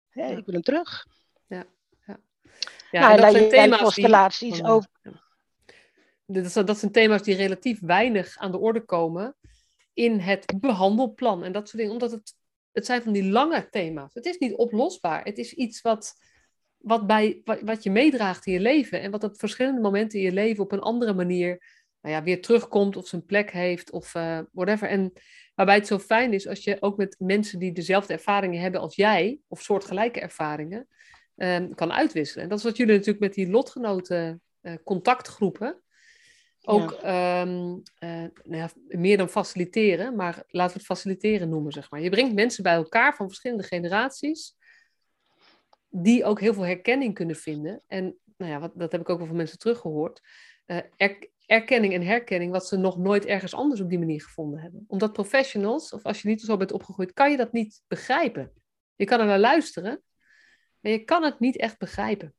[0.08, 1.06] hè, ik wil hem terug.
[1.46, 1.64] Ja,
[2.06, 2.20] ja.
[2.90, 4.62] ja nou, dat zijn thema's die...
[4.62, 4.88] oh, over...
[6.26, 9.36] Dat, dat zijn thema's die relatief weinig aan de orde komen
[9.92, 11.92] in het behandelplan en dat soort dingen.
[11.92, 12.34] Omdat het,
[12.72, 14.14] het zijn van die lange thema's.
[14.14, 15.24] Het is niet oplosbaar.
[15.24, 16.14] Het is iets wat,
[16.76, 19.00] wat, bij, wat, wat je meedraagt in je leven.
[19.00, 22.42] En wat op verschillende momenten in je leven op een andere manier nou ja, weer
[22.42, 24.88] terugkomt of zijn plek heeft of uh, whatever.
[24.88, 25.12] En
[25.54, 28.96] Waarbij het zo fijn is als je ook met mensen die dezelfde ervaringen hebben als
[28.96, 30.88] jij, of soortgelijke ervaringen,
[31.36, 32.42] um, kan uitwisselen.
[32.42, 35.82] En dat is wat jullie natuurlijk met die lotgenoten uh, contactgroepen
[36.64, 41.90] ook ehm, eh, nou ja, meer dan faciliteren, maar laten we het faciliteren noemen, zeg
[41.90, 42.00] maar.
[42.00, 44.56] Je brengt mensen bij elkaar van verschillende generaties,
[45.88, 47.82] die ook heel veel herkenning kunnen vinden.
[47.86, 50.20] En nou ja, wat, dat heb ik ook wel van mensen teruggehoord.
[50.66, 54.60] Uh, er, erkenning en herkenning wat ze nog nooit ergens anders op die manier gevonden
[54.60, 54.84] hebben.
[54.86, 58.52] Omdat professionals, of als je niet zo bent opgegroeid, kan je dat niet begrijpen.
[58.94, 60.02] Je kan er naar luisteren,
[60.80, 62.34] maar je kan het niet echt begrijpen.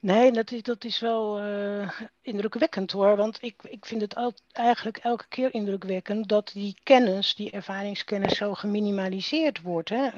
[0.00, 3.16] Nee, dat is, dat is wel uh, indrukwekkend hoor.
[3.16, 8.36] Want ik, ik vind het al, eigenlijk elke keer indrukwekkend dat die kennis, die ervaringskennis,
[8.36, 9.88] zo geminimaliseerd wordt.
[9.88, 10.08] Hè?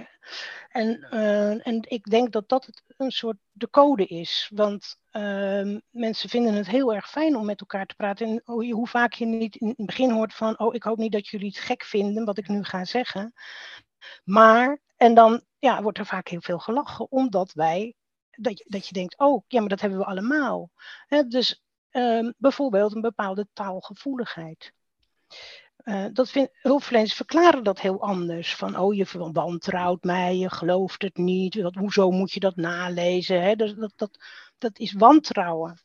[0.69, 4.51] En, uh, en ik denk dat dat een soort de code is.
[4.55, 8.27] Want uh, mensen vinden het heel erg fijn om met elkaar te praten.
[8.27, 11.29] En hoe vaak je niet in het begin hoort van, oh, ik hoop niet dat
[11.29, 13.33] jullie het gek vinden wat ik nu ga zeggen.
[14.25, 17.95] Maar, en dan ja, wordt er vaak heel veel gelachen, omdat wij
[18.43, 20.71] dat je, dat je denkt, oh, ja, maar dat hebben we allemaal.
[21.29, 24.73] dus um, bijvoorbeeld een bepaalde taalgevoeligheid.
[25.85, 28.55] Uh, dat vind, hulpverleners verklaren dat heel anders.
[28.55, 31.63] Van, oh, je wantrouwt mij, je gelooft het niet.
[31.63, 33.43] Wat, hoezo moet je dat nalezen?
[33.43, 33.57] Hè?
[33.57, 34.19] Dat, dat,
[34.59, 35.81] dat, is wantrouwen.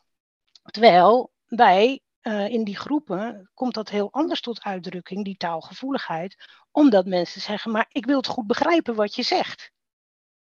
[0.63, 6.35] Terwijl bij uh, in die groepen komt dat heel anders tot uitdrukking, die taalgevoeligheid.
[6.71, 9.71] Omdat mensen zeggen, maar ik wil het goed begrijpen wat je zegt.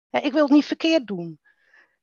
[0.08, 1.40] Ja, ik wil het niet verkeerd doen.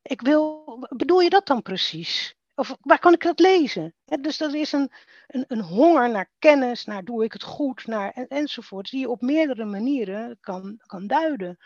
[0.08, 2.36] Ik wil, bedoel je dat dan precies?
[2.56, 3.94] Of waar kan ik dat lezen?
[4.22, 4.92] dus dat is een,
[5.28, 9.10] een, een, honger naar kennis, naar doe ik het goed, naar, en, enzovoort, die je
[9.10, 11.58] op meerdere manieren kan, kan duiden.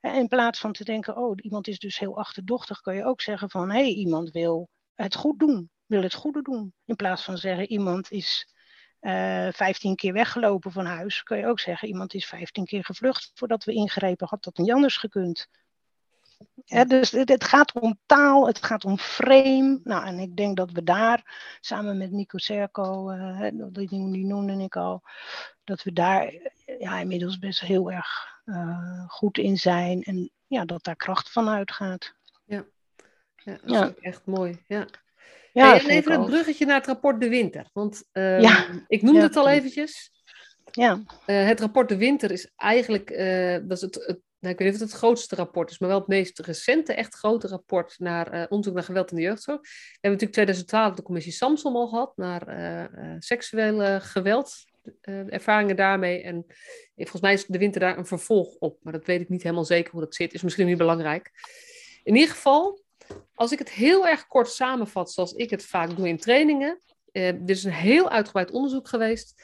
[0.00, 3.20] En in plaats van te denken, oh, iemand is dus heel achterdochtig, kan je ook
[3.20, 6.74] zeggen van, hé, hey, iemand wil het goed doen, wil het goede doen.
[6.84, 8.54] In plaats van zeggen, iemand is
[9.00, 12.84] uh, eh, 15 keer weggelopen van huis, kan je ook zeggen, iemand is 15 keer
[12.84, 15.48] gevlucht voordat we ingrepen, had dat niet anders gekund
[16.86, 19.80] dus het, gaat om taal, het gaat om frame.
[19.84, 24.62] Nou, en ik denk dat we daar samen met Nico Serco, uh, die, die noemde
[24.62, 25.02] ik al,
[25.64, 26.34] dat we daar
[26.78, 30.02] ja, inmiddels best heel erg uh, goed in zijn.
[30.02, 32.14] En ja, dat daar kracht van uitgaat.
[32.44, 32.64] Ja,
[33.36, 33.92] ja dat is ja.
[34.00, 34.64] echt mooi.
[34.66, 34.86] Ja.
[35.52, 37.70] Ja, en even het bruggetje naar het rapport De Winter.
[37.72, 38.66] Want uh, ja.
[38.86, 40.10] ik noemde het al eventjes.
[40.70, 41.00] Ja.
[41.26, 43.08] Uh, het rapport De Winter is eigenlijk
[43.68, 45.88] dat is het, het nou, ik weet niet of het het grootste rapport is, maar
[45.88, 49.60] wel het meest recente, echt grote rapport naar uh, onderzoek naar geweld in de jeugdzorg.
[49.60, 49.68] We
[50.00, 54.54] hebben natuurlijk 2012 de commissie Samsom al gehad, naar uh, uh, seksuele geweld,
[55.28, 56.22] ervaringen daarmee.
[56.22, 56.46] En
[56.96, 59.64] volgens mij is de winter daar een vervolg op, maar dat weet ik niet helemaal
[59.64, 60.34] zeker hoe dat zit.
[60.34, 61.30] Is misschien niet belangrijk.
[62.02, 62.82] In ieder geval,
[63.34, 66.80] als ik het heel erg kort samenvat, zoals ik het vaak doe in trainingen.
[67.12, 69.42] dit is een heel uitgebreid onderzoek geweest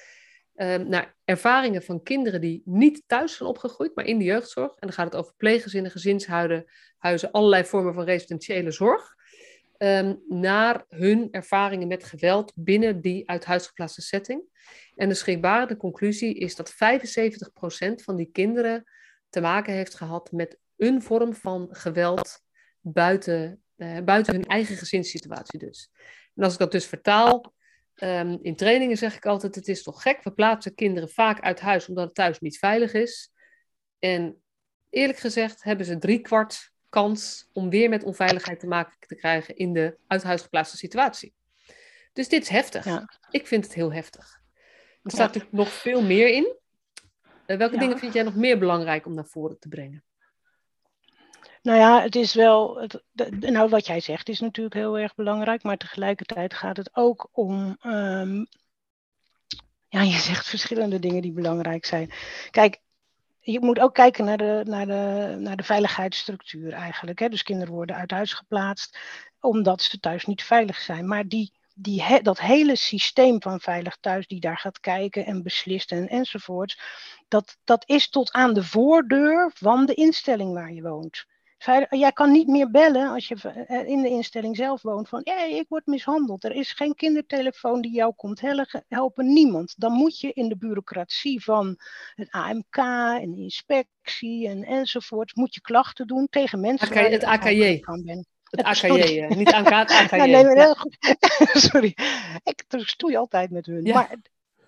[0.57, 4.71] um, naar ervaringen van kinderen die niet thuis zijn opgegroeid, maar in de jeugdzorg.
[4.71, 6.65] En dan gaat het over pleeggezinnen, gezinshuizen,
[6.99, 9.15] huizen, allerlei vormen van residentiële zorg.
[9.79, 14.43] Um, naar hun ervaringen met geweld binnen die uit huis geplaatste setting.
[14.95, 16.77] En de schrikbarende conclusie is dat 75%
[17.95, 18.85] van die kinderen
[19.29, 22.41] te maken heeft gehad met een vorm van geweld
[22.81, 25.91] buiten, uh, buiten hun eigen gezinssituatie dus.
[26.35, 27.55] En als ik dat dus vertaal,
[27.95, 31.61] ehm, in trainingen zeg ik altijd, het is toch gek, we plaatsen kinderen vaak uit
[31.61, 33.33] huis omdat het thuis niet veilig is.
[33.99, 34.43] En
[34.91, 39.73] eerlijk gezegd hebben ze driekwart kans om weer met onveiligheid te maken te krijgen in
[39.73, 41.35] de uit huis geplaatste situatie.
[42.13, 43.07] Dus dit is heftig.
[43.31, 44.41] Ik vind het heel heftig.
[45.03, 46.57] Er staat natuurlijk nog veel meer in.
[47.47, 50.05] Uh, welke dingen vind jij nog meer belangrijk om naar voren te brengen?
[51.65, 53.03] Nou ja, het is wel, het,
[53.41, 57.77] nou wat jij zegt is natuurlijk heel erg belangrijk, maar tegelijkertijd gaat het ook om,
[57.83, 58.47] um,
[59.89, 62.13] ja, je zegt verschillende dingen die belangrijk zijn.
[62.51, 62.81] Kijk,
[63.41, 67.19] je moet ook kijken naar de, naar de, naar de veiligheidsstructuur eigenlijk.
[67.19, 67.29] Hè?
[67.29, 68.99] Dus kinderen worden uit huis geplaatst
[69.41, 71.07] omdat ze thuis niet veilig zijn.
[71.07, 75.93] Maar die, die, dat hele systeem van Veilig Thuis, die daar gaat kijken en beslist
[75.93, 76.81] en enzovoorts,
[77.29, 81.27] dat, dat is tot aan de voordeur van de instelling waar je woont.
[81.91, 85.53] Jij kan niet meer bellen als je eh, in de instelling zelf woont van hey,
[85.53, 86.45] ik word mishandeld.
[86.45, 88.41] Er is geen kindertelefoon die jou komt
[88.89, 89.75] helpen, niemand.
[89.77, 91.79] Dan moet je in de bureaucratie van
[92.15, 92.77] het AMK
[93.21, 97.83] en de inspectie en enzovoort, moet je klachten doen tegen mensen AK, het AKJ.
[98.45, 100.17] Het AKJ, eh, niet AMK, het AKJ.
[100.17, 100.77] Ja, nee, ja.
[101.71, 101.97] Sorry,
[102.43, 103.85] ik stoei altijd met hun.
[103.85, 103.95] Ja.
[103.95, 104.17] Maar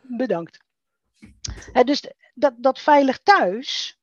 [0.01, 0.59] bedankt.
[1.85, 2.05] dus
[2.35, 3.96] dat, dat veilig thuis,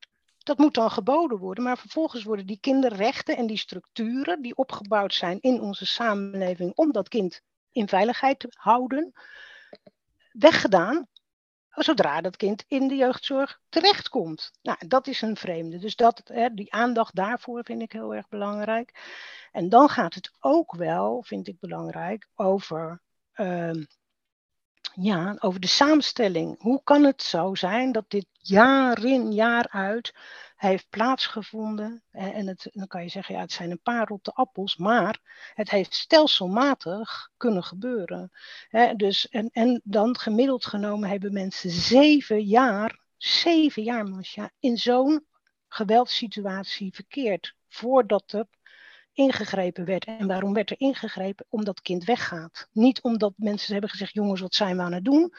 [0.43, 5.13] dat moet dan geboden worden, maar vervolgens worden die kinderrechten en die structuren die opgebouwd
[5.13, 9.13] zijn in onze samenleving om dat kind in veiligheid te houden,
[10.31, 11.07] weggedaan
[11.69, 14.51] zodra dat kind in de jeugdzorg terechtkomt.
[14.61, 15.77] Nou, dat is een vreemde.
[15.77, 18.99] Dus dat, hè, die aandacht daarvoor vind ik heel erg belangrijk.
[19.51, 23.01] En dan gaat het ook wel, vind ik belangrijk, over
[23.35, 23.71] uh,
[24.93, 26.61] ja, over de samenstelling.
[26.61, 30.13] Hoe kan het zo zijn dat dit jaar in, jaar uit
[30.55, 32.03] heeft plaatsgevonden?
[32.11, 35.19] En het, dan kan je zeggen, ja, het zijn een paar rotte appels, maar
[35.53, 38.31] het heeft stelselmatig kunnen gebeuren.
[38.95, 45.25] dus, en, en dan gemiddeld genomen hebben mensen zeven jaar, zeven jaar, Masja, in zo'n
[45.67, 47.55] geweldssituatie verkeerd.
[47.67, 48.47] Voordat er
[49.13, 50.05] ingegrepen werd.
[50.05, 51.45] En waarom werd er ingegrepen?
[51.49, 52.67] Omdat het kind weggaat.
[52.71, 55.33] Niet omdat mensen hebben gezegd, jongens, wat zijn we aan het doen?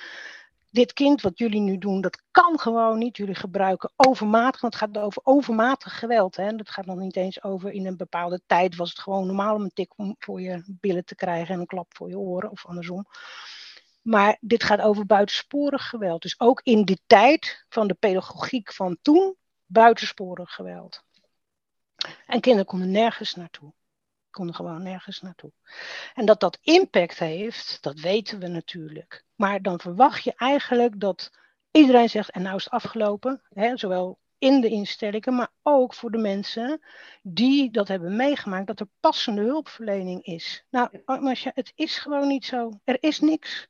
[0.70, 3.16] Dit kind, wat jullie nu doen, dat kan gewoon niet.
[3.16, 6.36] Jullie gebruiken overmatig, want het gaat over overmatig geweld.
[6.36, 6.56] Hè?
[6.56, 9.62] Dat gaat nog niet eens over in een bepaalde tijd was het gewoon normaal om
[9.62, 13.06] een tik voor je billen te krijgen en een klap voor je oren of andersom.
[14.02, 16.22] Maar dit gaat over buitensporig geweld.
[16.22, 21.03] Dus ook in de tijd van de pedagogiek van toen, buitensporig geweld.
[22.26, 23.72] En kinderen konden nergens naartoe.
[24.30, 25.52] Konden gewoon nergens naartoe.
[26.14, 29.24] En dat dat impact heeft, dat weten we natuurlijk.
[29.34, 31.30] Maar dan verwacht je eigenlijk dat
[31.70, 33.42] iedereen zegt, en nou is het afgelopen.
[33.48, 36.80] Hè, zowel in de instellingen, maar ook voor de mensen
[37.22, 40.64] die dat hebben meegemaakt, dat er passende hulpverlening is.
[40.70, 42.80] Nou, Marcia, het is gewoon niet zo.
[42.84, 43.68] Er is niks.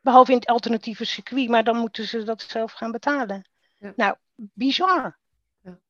[0.00, 3.48] Behalve in het alternatieve circuit, maar dan moeten ze dat zelf gaan betalen.
[3.78, 3.92] Ja.
[3.96, 5.18] Nou, bizar.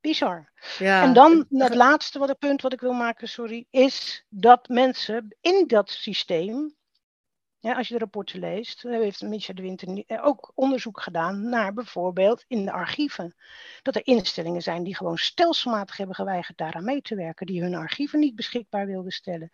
[0.00, 0.52] Bizar.
[0.78, 1.02] Ja.
[1.02, 5.36] En dan het laatste wat, het punt wat ik wil maken, sorry, is dat mensen
[5.40, 6.76] in dat systeem,
[7.58, 11.72] ja, als je de rapporten leest, heeft Micha de Winter eh, ook onderzoek gedaan naar
[11.72, 13.34] bijvoorbeeld in de archieven.
[13.82, 17.74] Dat er instellingen zijn die gewoon stelselmatig hebben geweigerd daaraan mee te werken, die hun
[17.74, 19.50] archieven niet beschikbaar wilden stellen.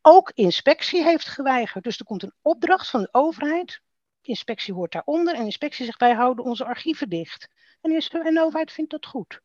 [0.00, 1.84] Ook inspectie heeft geweigerd.
[1.84, 3.80] Dus er komt een opdracht van de overheid.
[4.22, 7.48] Inspectie hoort daaronder en inspectie zegt wij houden onze archieven dicht.
[7.80, 7.90] En
[8.34, 9.40] de overheid vindt dat goed.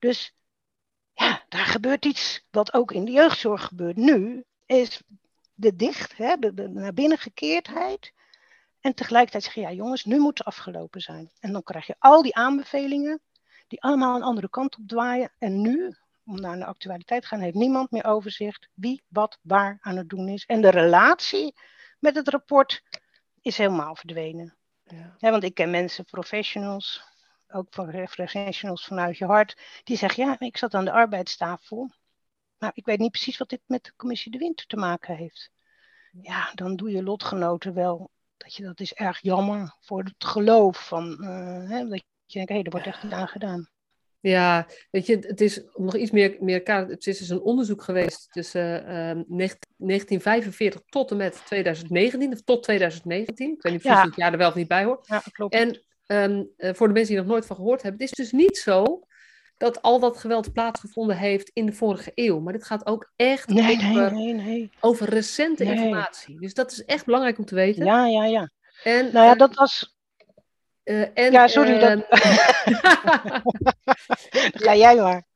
[0.00, 0.34] Dus
[1.12, 5.02] ja, daar gebeurt iets wat ook in de jeugdzorg gebeurt nu, is
[5.54, 8.12] de dicht, hè, de, de naar binnen gekeerdheid.
[8.80, 11.30] En tegelijkertijd zeggen, ja jongens, nu moet het afgelopen zijn.
[11.40, 13.20] En dan krijg je al die aanbevelingen
[13.68, 15.32] die allemaal een andere kant op dwaaien.
[15.38, 19.78] En nu, om naar de actualiteit te gaan, heeft niemand meer overzicht wie wat waar
[19.80, 20.44] aan het doen is.
[20.46, 21.54] En de relatie
[21.98, 22.82] met het rapport
[23.40, 24.54] is helemaal verdwenen.
[25.18, 25.30] Ja.
[25.30, 27.02] want ik ken mensen, professionals,
[27.52, 31.90] ook van professionals vanuit je hart, die zeggen, ja, ik zat aan de arbeidstafel,
[32.58, 35.50] maar ik weet niet precies wat dit met de commissie De Winter te maken heeft.
[36.22, 40.86] Ja, dan doe je lotgenoten wel, dat, je, dat is erg jammer voor het geloof
[40.86, 43.68] van, uh, hè, dat je denkt, hé, hey, er wordt echt iets aan gedaan.
[44.20, 48.32] Ja, weet je, het is nog iets meer, meer Het is dus een onderzoek geweest
[48.32, 53.52] tussen uh, 1945 tot en met 2019, of tot 2019.
[53.54, 54.04] Ik weet niet of ja.
[54.04, 55.06] het jaar er wel of niet bij hoort.
[55.06, 55.54] Ja, klopt.
[55.54, 58.58] En um, voor de mensen die nog nooit van gehoord hebben, het is dus niet
[58.58, 59.04] zo
[59.60, 62.40] dat al dat geweld plaatsgevonden heeft in de vorige eeuw.
[62.40, 66.40] Maar dit gaat ook echt nee, over, nee, nee, over recente informatie.
[66.40, 67.84] Dus dat is echt belangrijk om te weten.
[67.84, 68.50] Ja, ja, ja.
[68.84, 69.96] En, nou ja, dat was...
[70.84, 71.72] Uh, en, ja, sorry.
[71.72, 72.06] Uh, dat...
[74.64, 75.26] Ga jij maar.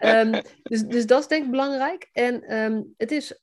[0.00, 2.08] um, dus, dus dat is denk ik belangrijk.
[2.12, 3.40] En um, het is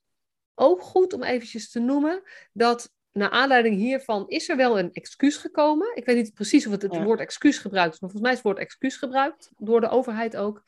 [0.55, 2.21] ook goed om eventjes te noemen
[2.53, 5.95] dat naar aanleiding hiervan is er wel een excuus gekomen.
[5.95, 8.37] Ik weet niet precies of het het woord excuus gebruikt is, maar volgens mij is
[8.37, 10.63] het woord excuus gebruikt door de overheid ook.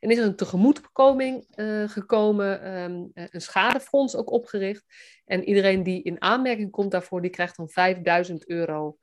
[0.00, 4.84] En is er een tegemoetkoming uh, gekomen, ehm, een schadefonds ook opgericht.
[5.24, 8.98] En iedereen die in aanmerking komt daarvoor, die krijgt dan 5000 euro.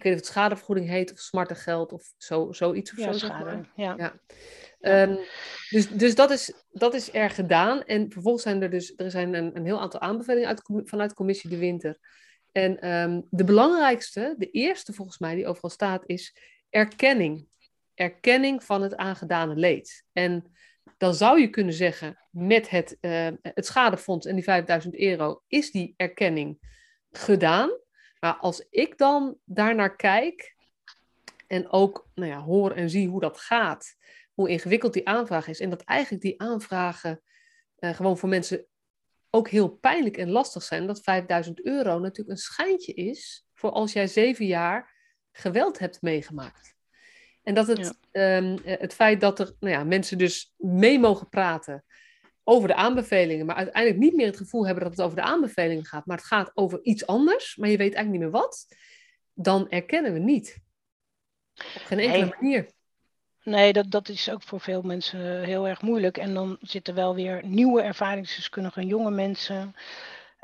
[0.00, 3.18] Ik weet niet of het schadevergoeding heet of smartengeld of zo, zoiets of ja, zo.
[3.18, 3.94] Schade, ja.
[3.98, 4.20] ja.
[5.02, 5.18] Um,
[5.70, 7.82] dus dus dat, is, dat is er gedaan.
[7.84, 11.50] En vervolgens zijn er dus er zijn een, een heel aantal aanbevelingen uit, vanuit Commissie
[11.50, 11.98] De Winter.
[12.52, 16.36] En um, de belangrijkste, de eerste volgens mij die overal staat, is
[16.70, 17.46] erkenning.
[17.94, 20.04] Erkenning van het aangedane leed.
[20.12, 20.52] En
[20.96, 25.70] dan zou je kunnen zeggen, met het, uh, het schadefonds en die 5000 euro is
[25.70, 26.58] die erkenning
[27.10, 27.70] gedaan.
[28.20, 30.56] Maar als ik dan daarnaar kijk
[31.46, 33.96] en ook nou ja, hoor en zie hoe dat gaat,
[34.34, 35.60] hoe ingewikkeld die aanvraag is.
[35.60, 37.22] En dat eigenlijk die aanvragen
[37.78, 38.66] uh, gewoon voor mensen
[39.30, 40.86] ook heel pijnlijk en lastig zijn.
[40.86, 44.94] Dat 5000 euro natuurlijk een schijntje is voor als jij zeven jaar
[45.32, 46.78] geweld hebt meegemaakt.
[47.42, 48.36] En dat het, ja.
[48.36, 51.84] um, het feit dat er nou ja, mensen dus mee mogen praten
[52.44, 55.84] over de aanbevelingen, maar uiteindelijk niet meer het gevoel hebben dat het over de aanbevelingen
[55.84, 58.66] gaat, maar het gaat over iets anders, maar je weet eigenlijk niet meer wat,
[59.34, 60.58] dan erkennen we niet.
[61.54, 62.34] Op geen enkele nee.
[62.40, 62.70] manier.
[63.44, 66.18] Nee, dat, dat is ook voor veel mensen heel erg moeilijk.
[66.18, 69.74] En dan zitten wel weer nieuwe ervaringsdeskundigen, jonge mensen.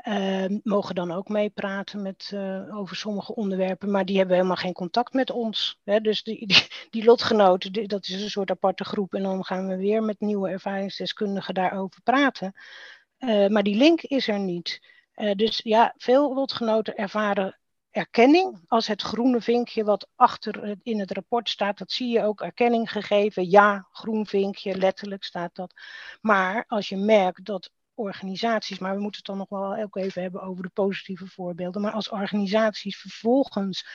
[0.07, 4.73] Uh, mogen dan ook meepraten met, uh, over sommige onderwerpen, maar die hebben helemaal geen
[4.73, 5.79] contact met ons.
[5.83, 6.01] Hè?
[6.01, 9.13] Dus die, die, lotgenoten, dat is een soort aparte groep.
[9.13, 12.53] En dan gaan we weer met nieuwe ervaringsdeskundigen daarover praten.
[13.19, 14.81] Uh, maar die link is er niet.
[15.35, 17.59] dus ja, veel lotgenoten ervaren
[17.91, 18.63] erkenning.
[18.67, 22.91] Als het groene vinkje wat achter in het rapport staat, dat zie je ook erkenning
[22.91, 23.49] gegeven.
[23.49, 25.73] Ja, groen vinkje, letterlijk staat dat.
[26.21, 30.21] Maar als je merkt dat organisaties, maar we moeten het dan nog wel ook even
[30.21, 33.87] hebben over de positieve voorbeelden, maar als organisaties vervolgens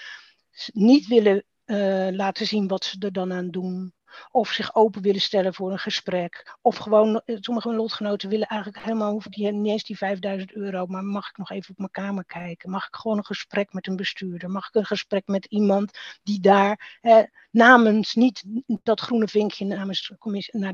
[0.72, 3.94] niet willen uh, laten zien wat ze er dan aan doen,
[4.30, 6.56] of zich open willen stellen voor een gesprek.
[6.60, 11.04] Of gewoon, sommige lotgenoten willen eigenlijk helemaal, hoeven die, niet eens die 5000 euro, maar
[11.04, 12.70] mag ik nog even op mijn kamer kijken?
[12.70, 14.50] Mag ik gewoon een gesprek met een bestuurder?
[14.50, 18.44] Mag ik een gesprek met iemand die daar eh, namens, niet
[18.82, 20.12] dat groene vinkje namens,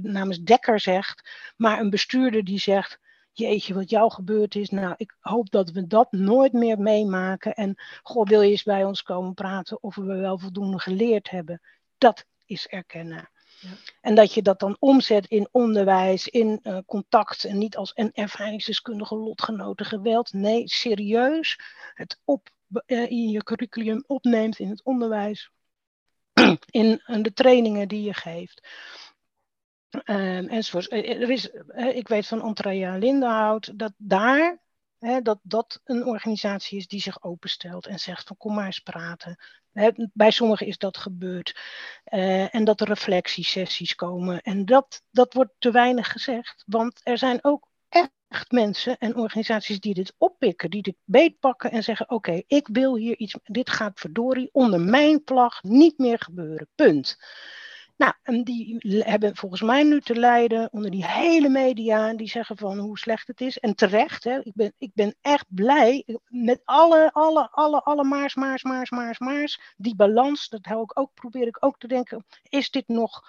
[0.03, 2.99] namens Dekker zegt, maar een bestuurder die zegt,
[3.33, 4.71] jeetje, wat jou gebeurd is.
[4.71, 7.55] Nou, ik hoop dat we dat nooit meer meemaken.
[7.55, 11.61] En goh, wil je eens bij ons komen praten of we wel voldoende geleerd hebben?
[11.99, 13.31] Dat is erkennen.
[13.61, 13.69] Ja.
[14.01, 18.13] En dat je dat dan omzet in onderwijs, in uh, contact en niet als een
[18.13, 20.33] ervaringsdeskundige lotgenoten geweld.
[20.33, 21.61] Nee, serieus
[21.95, 22.49] het op,
[22.87, 25.51] uh, in je curriculum opneemt in het onderwijs,
[26.71, 28.69] in, in de trainingen die je geeft.
[29.91, 30.93] Um, enzovoort.
[30.93, 31.51] Er is,
[31.93, 34.59] ik weet van Andrea Lindenhout dat daar
[35.23, 39.39] dat dat een organisatie is die zich openstelt en zegt van kom maar eens praten.
[40.13, 41.61] Bij sommigen is dat gebeurd.
[42.51, 44.41] En dat er reflectiesessies komen.
[44.41, 46.65] En dat, dat wordt te weinig gezegd.
[46.67, 51.83] Want er zijn ook echt mensen en organisaties die dit oppikken, die dit beetpakken en
[51.83, 56.69] zeggen: Oké, ik wil hier iets, dit gaat verdorie onder mijn vlag niet meer gebeuren.
[56.75, 57.19] Punt.
[57.99, 62.57] Nou, en die hebben volgens mij nu te lijden onder die hele media die zeggen
[62.57, 63.59] van hoe slecht het is.
[63.59, 68.35] En terecht, hè, ik, ben, ik ben echt blij met alle, alle, alle, alle maars,
[68.35, 69.61] maars, maars, maars, maars.
[69.77, 73.23] Die balans, dat hou ik ook, probeer ik ook te denken, is dit nog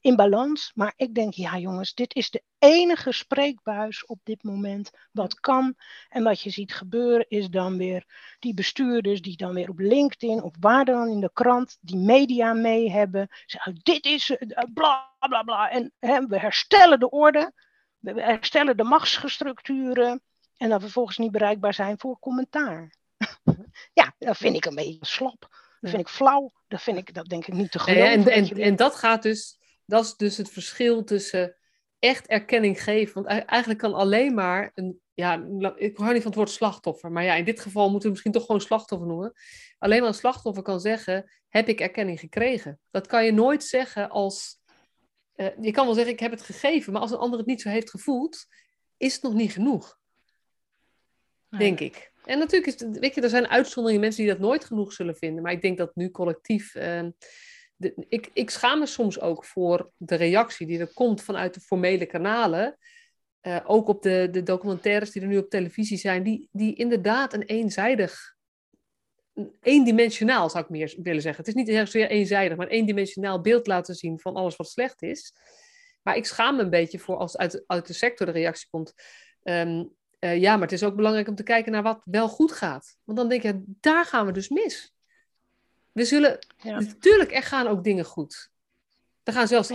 [0.00, 0.70] in balans.
[0.74, 5.74] Maar ik denk, ja jongens, dit is de enige spreekbuis op dit moment wat kan.
[6.08, 8.04] En wat je ziet gebeuren is dan weer
[8.38, 12.52] die bestuurders die dan weer op LinkedIn of waar dan in de krant die media
[12.52, 13.28] mee hebben.
[13.46, 14.38] Zeggen, dit is uh,
[14.74, 15.70] bla bla bla.
[15.70, 17.52] En hè, we herstellen de orde,
[17.98, 20.22] we herstellen de machtsstructuren.
[20.56, 22.94] En dan vervolgens niet bereikbaar zijn voor commentaar.
[24.00, 25.48] ja, dat vind ik een beetje slap.
[25.80, 26.52] Dat vind ik flauw.
[26.68, 28.32] Dat vind ik, dat denk ik niet te geloven.
[28.32, 31.56] En, en dat gaat dus dat is dus het verschil tussen
[31.98, 33.22] echt erkenning geven.
[33.22, 35.00] Want eigenlijk kan alleen maar een.
[35.14, 35.44] Ja,
[35.76, 37.12] ik hou niet van het woord slachtoffer.
[37.12, 39.32] Maar ja, in dit geval moeten we misschien toch gewoon slachtoffer noemen.
[39.78, 42.80] Alleen maar een slachtoffer kan zeggen: Heb ik erkenning gekregen?
[42.90, 44.58] Dat kan je nooit zeggen als.
[45.36, 46.92] Uh, je kan wel zeggen: Ik heb het gegeven.
[46.92, 48.46] Maar als een ander het niet zo heeft gevoeld,
[48.96, 49.98] is het nog niet genoeg.
[51.58, 52.12] Denk ik.
[52.24, 55.16] En natuurlijk is het, weet je, er zijn uitzonderingen, mensen die dat nooit genoeg zullen
[55.16, 55.42] vinden.
[55.42, 56.74] Maar ik denk dat nu collectief.
[56.74, 57.08] Uh,
[58.08, 62.06] ik, ik schaam me soms ook voor de reactie die er komt vanuit de formele
[62.06, 62.78] kanalen.
[63.42, 67.32] Uh, ook op de, de documentaires die er nu op televisie zijn, die, die inderdaad
[67.32, 68.34] een eenzijdig,
[69.34, 71.44] een eendimensionaal zou ik meer willen zeggen.
[71.44, 75.02] Het is niet zozeer eenzijdig, maar een eendimensionaal beeld laten zien van alles wat slecht
[75.02, 75.34] is.
[76.02, 78.94] Maar ik schaam me een beetje voor als uit, uit de sector de reactie komt.
[79.42, 82.52] Um, eh, ja, maar het is ook belangrijk om te kijken naar wat wel goed
[82.52, 82.96] gaat.
[83.04, 84.95] Want dan denk je, daar gaan we dus mis.
[85.96, 88.50] We zullen natuurlijk, er gaan ook dingen goed.
[89.22, 89.72] Er gaan zelfs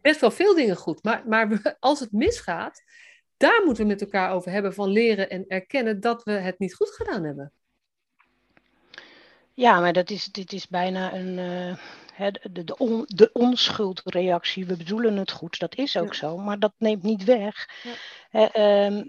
[0.00, 1.02] best wel veel dingen goed.
[1.02, 2.82] Maar, maar als het misgaat,
[3.36, 6.74] daar moeten we met elkaar over hebben van leren en erkennen dat we het niet
[6.74, 7.52] goed gedaan hebben.
[9.54, 11.38] Ja, maar dat is, dit is bijna een,
[12.18, 14.66] uh, de, de, on, de onschuldreactie.
[14.66, 17.68] We bedoelen het goed, dat is ook zo, maar dat neemt niet weg.
[18.30, 18.56] Ja.
[18.56, 19.02] Uh,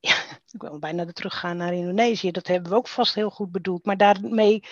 [0.10, 0.16] ja,
[0.50, 2.30] ik wil bijna teruggaan naar Indonesië.
[2.30, 3.84] Dat hebben we ook vast heel goed bedoeld.
[3.84, 4.62] Maar daarmee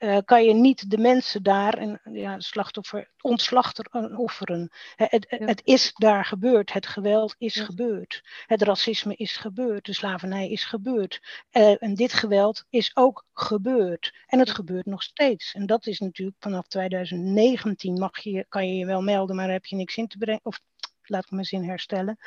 [0.00, 4.70] uh, kan je niet de mensen daar en ja, slachtoffer, ontslachtofferen.
[4.96, 6.72] Het, het is daar gebeurd.
[6.72, 8.22] Het geweld is gebeurd.
[8.46, 9.84] Het racisme is gebeurd.
[9.84, 11.20] De slavernij is gebeurd.
[11.52, 14.14] Uh, en dit geweld is ook gebeurd.
[14.26, 15.54] En het gebeurt nog steeds.
[15.54, 19.66] En dat is natuurlijk vanaf 2019 mag je, kan je je wel melden, maar heb
[19.66, 20.40] je niks in te brengen.
[20.42, 20.60] Of
[21.02, 22.18] laat ik mijn zin herstellen.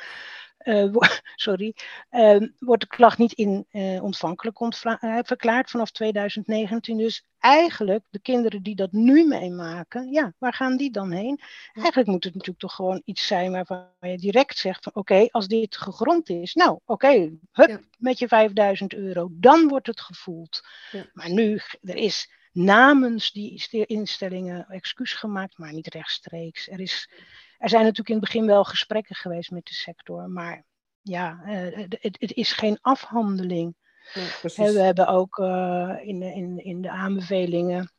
[0.64, 0.94] Uh,
[1.34, 1.74] sorry,
[2.10, 6.96] uh, wordt de klacht niet in uh, ontvankelijk uh, verklaard vanaf 2019.
[6.96, 11.40] Dus eigenlijk, de kinderen die dat nu meemaken, ja, waar gaan die dan heen?
[11.72, 15.48] Eigenlijk moet het natuurlijk toch gewoon iets zijn waarvan je direct zegt van oké, als
[15.48, 17.80] dit gegrond is, nou oké, hup, ja.
[17.98, 20.66] met je 5000 euro, dan wordt het gevoeld.
[20.90, 21.06] Ja.
[21.12, 26.68] Maar nu, er is namens die instellingen excuus gemaakt, maar niet rechtstreeks.
[26.68, 27.10] Er is
[27.58, 30.64] er zijn natuurlijk in het begin wel gesprekken geweest met de sector, maar
[31.02, 33.76] ja, uh, het, het, is geen afhandeling.
[34.42, 37.92] We hebben ook uh, in, in, in de aanbevelingen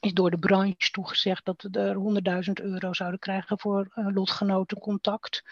[0.00, 5.42] is door de branche toegezegd dat we er 100.000 euro zouden krijgen voor uh, lotgenotencontact.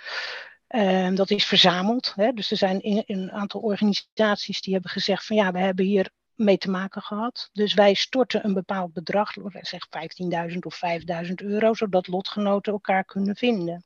[0.69, 2.13] Uh, dat is verzameld.
[2.15, 2.33] Hè?
[2.33, 5.85] Dus er zijn in, in, een aantal organisaties die hebben gezegd van ja, we hebben
[5.85, 7.51] hier mee te maken gehad.
[7.53, 9.87] Dus wij storten een bepaald bedrag, zeg
[10.51, 10.81] 15.000 of
[11.27, 13.85] 5.000 euro, zodat lotgenoten elkaar kunnen vinden.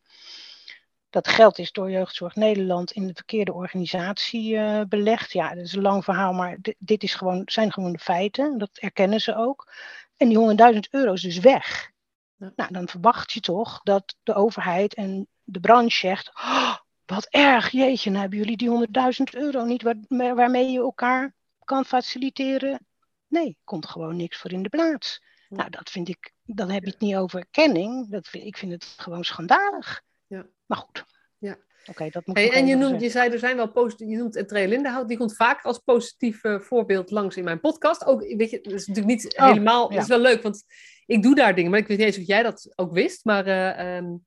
[1.11, 5.33] Dat geld is door Jeugdzorg Nederland in de verkeerde organisatie uh, belegd.
[5.33, 8.59] Ja, dat is een lang verhaal, maar dit, is gewoon, zijn gewoon de feiten.
[8.59, 9.73] Dat erkennen ze ook.
[10.17, 11.91] En die 100.000 euro is dus weg.
[12.37, 12.53] Ja.
[12.57, 16.29] Nou, dan verwacht je toch dat de overheid en de branche zegt...
[16.35, 16.77] Oh,
[17.07, 18.87] wat erg, jeetje, nou hebben jullie die
[19.33, 21.35] 100.000 euro niet waar, waarmee je elkaar
[21.69, 22.87] kan faciliteren.
[23.27, 25.23] Nee, komt gewoon niks voor in de plaats.
[25.49, 25.57] Ja.
[25.57, 28.11] Nou, dat vind ik, dan heb je het niet over erkenning.
[28.11, 30.03] Dat vind, ik vind het gewoon schandalig.
[30.27, 30.47] Ja.
[30.66, 31.05] Maar goed.
[31.39, 31.57] Ja.
[31.87, 34.37] Oké, dat moet hey, En je, noemt, je zei, er zijn wel positief, je noemt
[34.37, 38.05] Entree Lindenhout, die komt vaak als positief uh, voorbeeld langs in mijn podcast.
[38.05, 40.01] Ook, weet je, dat is natuurlijk niet oh, helemaal, ja.
[40.01, 40.64] is wel leuk, want
[41.07, 43.47] ik doe daar dingen, maar ik weet niet eens of jij dat ook wist, maar
[43.47, 44.27] uh, um,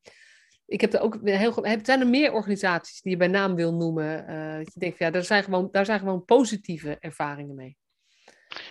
[0.72, 3.74] ik heb er ook heel heb, zijn er meer organisaties die je bij naam wil
[3.74, 4.26] noemen?
[4.30, 7.78] Uh, dat je denkt, van, ja, daar zijn, gewoon, daar zijn gewoon positieve ervaringen mee.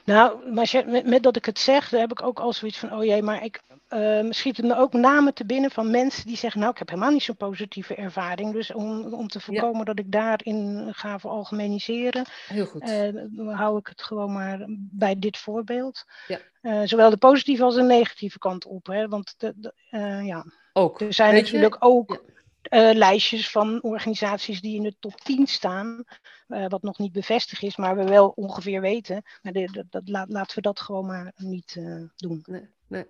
[0.04, 3.04] Nou, maar met, met, dat ik het zeg, heb ik ook al zoiets van, oh
[3.04, 6.60] jee, maar ik uh, schiet het me ook namen te binnen van mensen die zeggen,
[6.60, 8.52] nou, ik heb helemaal niet zo'n positieve ervaring.
[8.52, 9.84] Dus om, om te voorkomen ja.
[9.84, 12.88] dat ik daarin ga veralgemeniseren, Heel goed.
[12.88, 16.04] Uh, hou ik het gewoon maar bij dit voorbeeld.
[16.26, 16.38] Ja.
[16.62, 18.86] Uh, zowel de positieve als de negatieve kant op.
[18.86, 19.08] Hè?
[19.08, 19.74] Want de, de,
[20.24, 20.44] ja.
[20.72, 21.00] Ook.
[21.00, 21.80] er zijn natuurlijk je?
[21.80, 22.28] ook.
[22.70, 26.04] Uh, lijstjes van organisaties die in de top 10 staan,
[26.48, 29.22] uh, wat nog niet bevestigd is, maar we wel ongeveer weten.
[29.42, 32.42] Maar de, de, dat, laat, laten we dat gewoon maar niet uh, doen.
[32.44, 33.04] Nee, nee.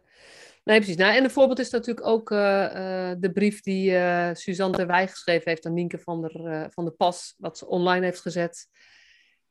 [0.64, 0.96] nee, precies.
[0.96, 3.90] Nou, en een voorbeeld is natuurlijk ook de brief die
[4.34, 8.04] Suzanne de Wij geschreven heeft aan Nienke van der, van de Pas, wat ze online
[8.04, 8.68] heeft gezet.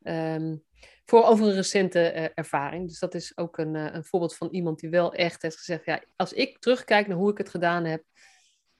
[0.04, 0.64] Um,
[1.10, 2.00] voor over een recente
[2.36, 2.88] ervaring.
[2.88, 6.02] Dus dat is ook een, een voorbeeld van iemand die wel echt heeft gezegd: ja,
[6.16, 8.04] als ik terugkijk naar hoe ik het gedaan heb,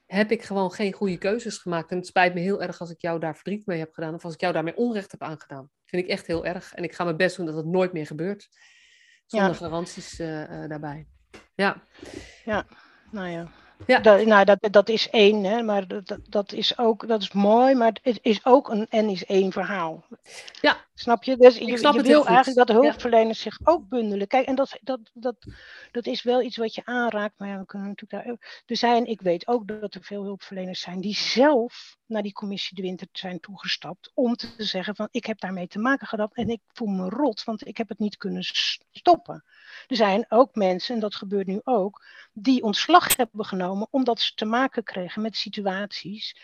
[0.06, 1.90] heb ik gewoon geen goede keuzes gemaakt.
[1.90, 4.14] En het spijt me heel erg als ik jou daar verdriet mee heb gedaan.
[4.14, 5.62] Of als ik jou daarmee onrecht heb aangedaan.
[5.62, 6.74] Dat vind ik echt heel erg.
[6.74, 8.48] En ik ga mijn best doen dat het nooit meer gebeurt.
[9.26, 9.54] Zonder ja.
[9.54, 10.28] garanties uh,
[10.68, 11.06] daarbij.
[11.54, 11.82] Ja.
[12.44, 12.66] Ja,
[13.10, 13.50] nou ja.
[13.86, 13.98] Ja.
[13.98, 17.74] Dat, nou, dat, dat is één, hè, maar dat, dat, is ook, dat is mooi,
[17.74, 20.04] maar het is ook een en is één verhaal.
[20.60, 20.76] Ja.
[20.94, 21.36] Snap je?
[21.36, 23.50] Dus je, snap je wil eigenlijk dat de hulpverleners ja.
[23.50, 24.26] zich ook bundelen.
[24.26, 25.36] Kijk, en dat, dat, dat,
[25.92, 28.36] dat is wel iets wat je aanraakt, maar ja, we kunnen natuurlijk daar.
[28.66, 32.76] Er zijn, ik weet ook dat er veel hulpverleners zijn die zelf naar die commissie
[32.76, 36.48] de winter zijn toegestapt om te zeggen van ik heb daarmee te maken gehad en
[36.48, 38.44] ik voel me rot, want ik heb het niet kunnen
[38.90, 39.44] stoppen.
[39.86, 44.34] Er zijn ook mensen, en dat gebeurt nu ook, die ontslag hebben genomen omdat ze
[44.34, 46.36] te maken kregen met situaties.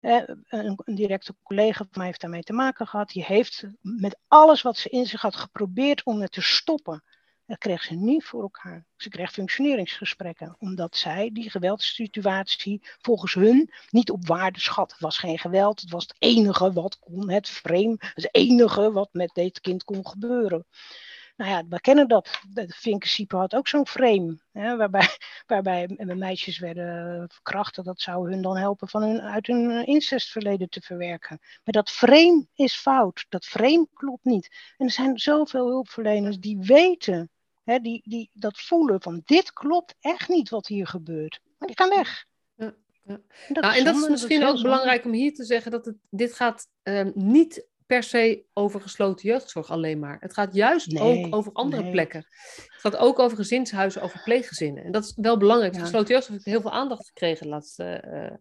[0.00, 3.08] een, een directe collega van mij heeft daarmee te maken gehad.
[3.08, 7.02] Die heeft met alles wat ze in zich had geprobeerd om het te stoppen.
[7.50, 8.84] Dat kreeg ze niet voor elkaar.
[8.96, 14.90] Ze kreeg functioneringsgesprekken, omdat zij die geweldssituatie volgens hun niet op waarde schat.
[14.90, 19.08] Het was geen geweld, het was het enige wat kon, het frame, het enige wat
[19.12, 20.66] met dit kind kon gebeuren.
[21.36, 22.40] nou ja, we kennen dat.
[22.48, 25.08] De Vinkensiepe had ook zo'n frame, hè, waarbij,
[25.46, 27.84] waarbij meisjes werden verkracht.
[27.84, 31.38] Dat zou hun dan helpen van hun, uit hun incestverleden te verwerken.
[31.40, 33.26] Maar dat frame is fout.
[33.28, 34.74] Dat frame klopt niet.
[34.76, 37.30] En er zijn zoveel hulpverleners die weten,
[37.70, 41.40] hè, die, die dat voelen van dit klopt echt niet wat hier gebeurt.
[41.58, 42.24] Maar die gaan weg.
[42.54, 42.74] Ja.
[43.02, 43.20] Ja.
[43.48, 46.34] Dat nou, en dat is misschien ook belangrijk om hier te zeggen dat het, dit
[46.34, 50.16] gaat um, niet per se over gesloten jeugdzorg alleen maar.
[50.20, 52.26] Het gaat juist ook over andere plekken.
[52.66, 54.84] Het gaat ook over gezinshuizen, over pleeggezinnen.
[54.84, 55.74] En dat is wel belangrijk.
[55.74, 55.80] Ja.
[55.80, 58.36] Gesloten jeugdzorg heeft heel veel aandacht gekregen de laatste, uh,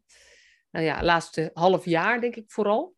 [0.72, 2.96] nou ja, laatste half jaar, denk ik vooral.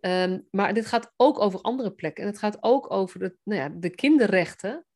[0.00, 2.22] Um, maar dit gaat ook over andere plekken.
[2.22, 4.86] En het gaat ook over de, nou ja, de kinderrechten.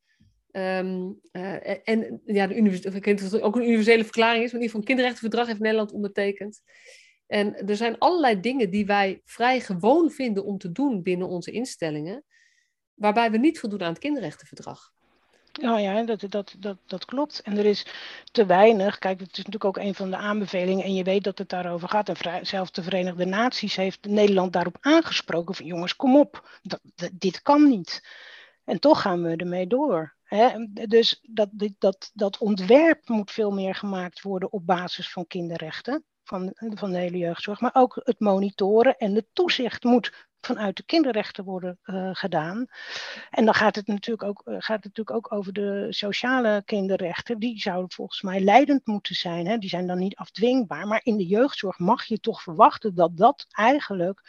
[0.55, 4.79] Um, uh, en ja, de dat het ook een universele verklaring is, maar in ieder
[4.79, 6.61] geval een kinderrechtenverdrag heeft Nederland ondertekend.
[7.27, 11.51] En er zijn allerlei dingen die wij vrij gewoon vinden om te doen binnen onze
[11.51, 12.23] instellingen,
[12.93, 14.91] waarbij we niet voldoen aan het kinderrechtenverdrag.
[15.61, 17.41] Oh ja, dat, dat, dat, dat klopt.
[17.41, 17.85] En er is
[18.31, 18.99] te weinig.
[18.99, 20.83] Kijk, het is natuurlijk ook een van de aanbevelingen.
[20.83, 22.09] En je weet dat het daarover gaat.
[22.09, 25.55] En zelfs de Verenigde Naties heeft Nederland daarop aangesproken.
[25.55, 26.59] Van jongens, kom op.
[26.61, 26.81] Dat,
[27.13, 28.07] dit kan niet.
[28.65, 30.15] En toch gaan we ermee door.
[30.87, 36.51] Dus dat, dat, dat ontwerp moet veel meer gemaakt worden op basis van kinderrechten van,
[36.55, 37.59] van de hele jeugdzorg.
[37.59, 42.65] Maar ook het monitoren en de toezicht moet vanuit de kinderrechten worden uh, gedaan.
[43.29, 47.39] En dan gaat het, natuurlijk ook, uh, gaat het natuurlijk ook over de sociale kinderrechten.
[47.39, 49.47] Die zouden volgens mij leidend moeten zijn.
[49.47, 49.57] Hè?
[49.57, 50.87] Die zijn dan niet afdwingbaar.
[50.87, 54.21] Maar in de jeugdzorg mag je toch verwachten dat dat eigenlijk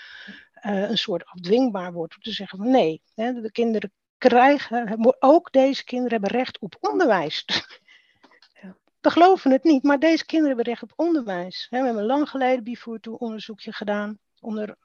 [0.66, 2.16] uh, een soort afdwingbaar wordt.
[2.16, 3.92] Om te zeggen van nee, hè, de kinderen
[4.28, 7.44] krijgen, ook deze kinderen hebben recht op onderwijs.
[9.00, 11.66] We geloven het niet, maar deze kinderen hebben recht op onderwijs.
[11.70, 14.18] We hebben lang geleden Bivoer toe onderzoekje gedaan.
[14.40, 14.76] Onder,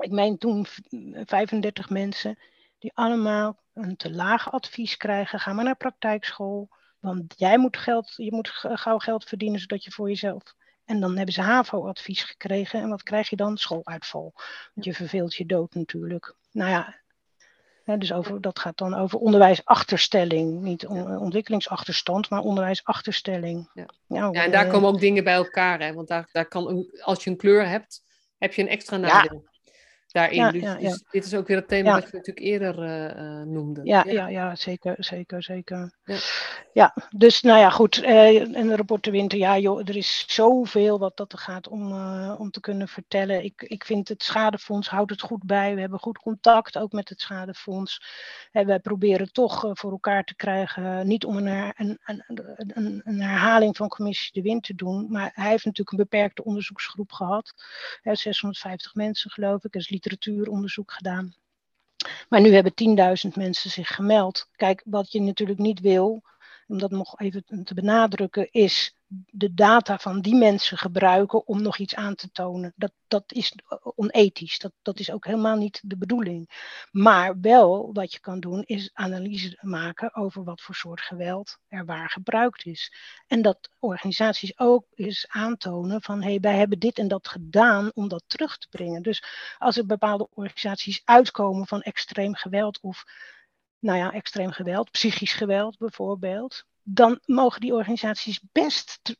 [0.00, 0.66] ik meen toen
[1.24, 2.38] 35 mensen.
[2.78, 5.40] Die allemaal een te laag advies krijgen.
[5.40, 6.68] Ga maar naar praktijkschool.
[6.98, 10.42] Want jij moet geld, je moet gauw geld verdienen zodat je voor jezelf.
[10.84, 12.80] En dan hebben ze HAVO-advies gekregen.
[12.80, 13.56] En wat krijg je dan?
[13.56, 14.32] Schooluitval.
[14.74, 16.34] Want je verveelt je dood natuurlijk.
[16.52, 17.00] Nou ja,
[17.98, 20.60] dus over, dat gaat dan over onderwijsachterstelling.
[20.60, 23.70] Niet ontwikkelingsachterstand, maar onderwijsachterstelling.
[23.74, 25.80] Ja, ja, en daar komen ook dingen bij elkaar.
[25.80, 25.92] Hè?
[25.92, 28.02] Want daar, daar kan een, als je een kleur hebt,
[28.38, 29.49] heb je een extra nadeel
[30.12, 30.36] daarin.
[30.36, 30.88] Ja, dus, ja, ja.
[30.88, 32.78] dus, dit is ook weer het thema dat je natuurlijk eerder
[33.18, 33.80] uh, noemde.
[33.84, 34.28] Ja, ja.
[34.28, 35.92] Ja, zeker, zeker, zeker.
[36.72, 36.94] Ja.
[37.16, 38.02] dus nou ja, goed.
[38.02, 41.92] Uh, en rapport de winter, ja joh, er is zoveel wat dat er gaat om,
[41.92, 43.44] uh, om te kunnen vertellen.
[43.44, 45.74] Ik, ik vind het schadefonds houdt het goed bij.
[45.74, 48.02] We hebben goed contact ook met het schadefonds.
[48.52, 53.76] En wij proberen toch voor elkaar te krijgen, niet om een, een, een, een, herhaling
[53.76, 57.52] van commissie de Wind te doen, maar hij heeft natuurlijk een beperkte onderzoeksgroep gehad.
[58.02, 59.72] 650 mensen geloof ik.
[59.72, 61.34] Dus literatuuronderzoek gedaan.
[62.28, 62.72] Maar nu hebben
[63.28, 64.48] 10.000 mensen zich gemeld.
[64.56, 66.22] Kijk, wat je natuurlijk niet wil,
[66.66, 71.78] om dat nog even te benadrukken, is de data van die mensen gebruiken om nog
[71.78, 72.72] iets aan te tonen.
[72.76, 73.54] Dat, dat is
[73.94, 74.58] onethisch.
[74.58, 76.50] Dat, dat is ook helemaal niet de bedoeling.
[76.90, 81.84] Maar wel wat je kan doen, is analyse maken over wat voor soort geweld er
[81.84, 82.94] waar gebruikt is.
[83.26, 87.90] En dat organisaties ook eens aantonen van hé, hey, wij hebben dit en dat gedaan
[87.94, 89.02] om dat terug te brengen.
[89.02, 89.22] Dus
[89.58, 93.04] als er bepaalde organisaties uitkomen van extreem geweld of
[93.78, 99.16] nou ja, extreem geweld, psychisch geweld bijvoorbeeld, dan mogen die organisaties best,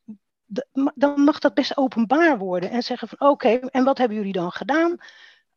[0.94, 4.52] dan mag dat best openbaar worden en zeggen van oké, en wat hebben jullie dan
[4.52, 4.96] gedaan?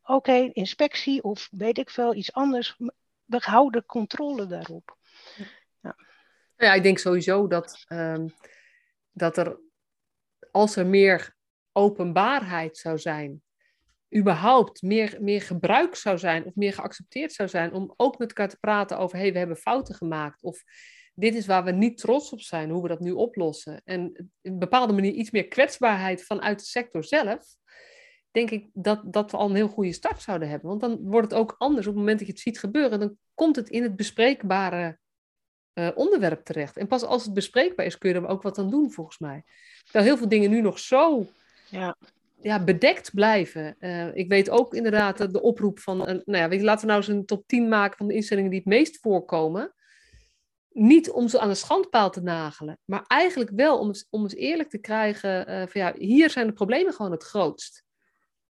[0.02, 2.76] Oké, inspectie of weet ik veel, iets anders.
[3.24, 4.96] We houden controle daarop.
[5.80, 5.96] Ja,
[6.56, 8.34] ja ik denk sowieso dat, um,
[9.12, 9.60] dat er,
[10.50, 11.34] als er meer
[11.72, 13.42] openbaarheid zou zijn,
[14.16, 18.48] überhaupt meer, meer gebruik zou zijn of meer geaccepteerd zou zijn om ook met elkaar
[18.48, 20.62] te praten over, hé, hey, we hebben fouten gemaakt of
[21.14, 23.80] dit is waar we niet trots op zijn, hoe we dat nu oplossen.
[23.84, 27.44] En op een bepaalde manier iets meer kwetsbaarheid vanuit de sector zelf,
[28.30, 30.68] denk ik dat, dat we al een heel goede start zouden hebben.
[30.68, 33.16] Want dan wordt het ook anders op het moment dat je het ziet gebeuren, dan
[33.34, 34.98] komt het in het bespreekbare
[35.74, 36.76] uh, onderwerp terecht.
[36.76, 39.44] En pas als het bespreekbaar is, kun je er ook wat aan doen, volgens mij.
[39.84, 41.26] Terwijl heel veel dingen nu nog zo
[41.70, 41.96] ja.
[42.40, 43.76] Ja, bedekt blijven.
[43.80, 46.98] Uh, ik weet ook inderdaad de oproep van, nou ja, weet je, laten we nou
[46.98, 49.74] eens een top 10 maken van de instellingen die het meest voorkomen
[50.74, 54.70] niet om ze aan de schandpaal te nagelen, maar eigenlijk wel om, om eens eerlijk
[54.70, 57.84] te krijgen uh, van ja, hier zijn de problemen gewoon het grootst.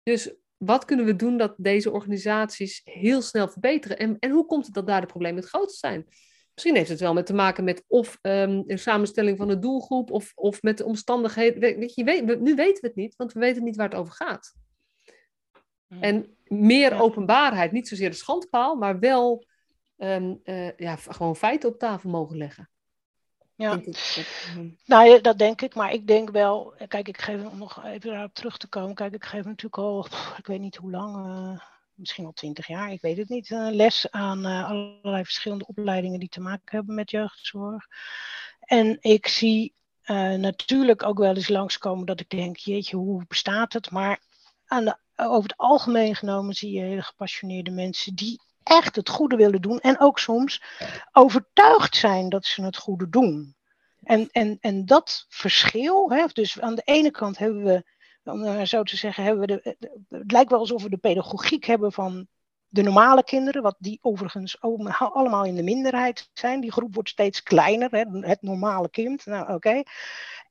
[0.03, 3.99] Dus wat kunnen we doen dat deze organisaties heel snel verbeteren?
[3.99, 6.07] En, en hoe komt het dat daar de problemen het grootst zijn?
[6.55, 10.11] Misschien heeft het wel met te maken met of um, de samenstelling van de doelgroep
[10.11, 11.61] of, of met de omstandigheden.
[11.61, 14.15] Weet je, weet, nu weten we het niet, want we weten niet waar het over
[14.15, 14.55] gaat.
[15.87, 16.03] Hmm.
[16.03, 19.47] En meer openbaarheid, niet zozeer de schandpaal, maar wel
[19.99, 20.35] ehm,
[20.77, 22.69] ja, gewoon feiten op tafel mogen leggen.
[23.55, 25.75] Ja, ehm, nou, dat denk ik.
[25.75, 28.95] Maar ik denk wel, kijk, ik geef om nog even daarop terug te komen.
[28.95, 30.07] Kijk, ik geef natuurlijk al,
[30.39, 31.63] ik weet niet hoe lang,
[31.95, 36.41] misschien al twintig jaar, ik weet het niet, les aan allerlei verschillende opleidingen die te
[36.41, 37.87] maken hebben met jeugdzorg.
[38.61, 39.75] En ik zie
[40.37, 43.91] natuurlijk ook wel eens langskomen dat ik denk, jeetje, hoe bestaat het?
[43.91, 44.21] Maar
[44.67, 49.37] aan de, over het algemeen genomen zie je hele gepassioneerde mensen die echt het goede
[49.37, 50.63] willen doen en ook soms
[51.13, 53.55] overtuigd zijn dat ze het goede doen.
[54.03, 57.85] En, en, en dat verschil, hè, dus aan de ene kant hebben we,
[58.25, 59.77] om zo te zeggen, hebben we de,
[60.09, 62.29] het lijkt wel alsof we de pedagogiek hebben van
[62.69, 66.61] de normale kinderen, wat die overigens allemaal in de minderheid zijn.
[66.61, 69.27] Die groep wordt steeds kleiner, hè, het normale kind.
[69.27, 69.83] Nou, oké.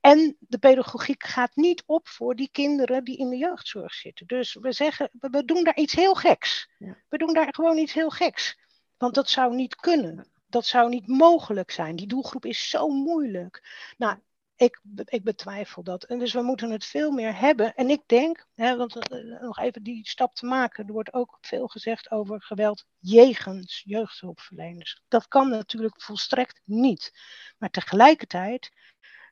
[0.06, 4.26] En de pedagogiek gaat niet op voor die kinderen die in de jeugdzorg zitten.
[4.26, 6.70] Dus we zeggen, we doen daar iets heel geks.
[7.08, 8.58] We doen daar gewoon iets heel geks.
[8.96, 10.30] Want dat zou niet kunnen.
[10.46, 11.96] Dat zou niet mogelijk zijn.
[11.96, 13.68] Die doelgroep is zo moeilijk.
[13.96, 14.18] Nou,
[14.56, 16.04] ik, ik betwijfel dat.
[16.04, 17.74] En dus we moeten het veel meer hebben.
[17.74, 21.38] En ik denk, hè, want uh, nog even die stap te maken, er wordt ook
[21.40, 25.02] veel gezegd over geweld jegens jeugdhulpverleners.
[25.08, 27.12] Dat kan natuurlijk volstrekt niet.
[27.58, 28.70] Maar tegelijkertijd,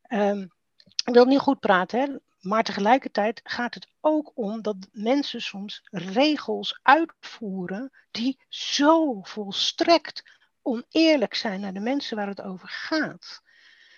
[0.09, 0.53] um,
[1.05, 5.89] ik wil niet goed praten, hè, maar tegelijkertijd gaat het ook om dat mensen soms
[5.91, 10.23] regels uitvoeren die zo volstrekt
[10.63, 13.43] oneerlijk zijn naar de mensen waar het over gaat.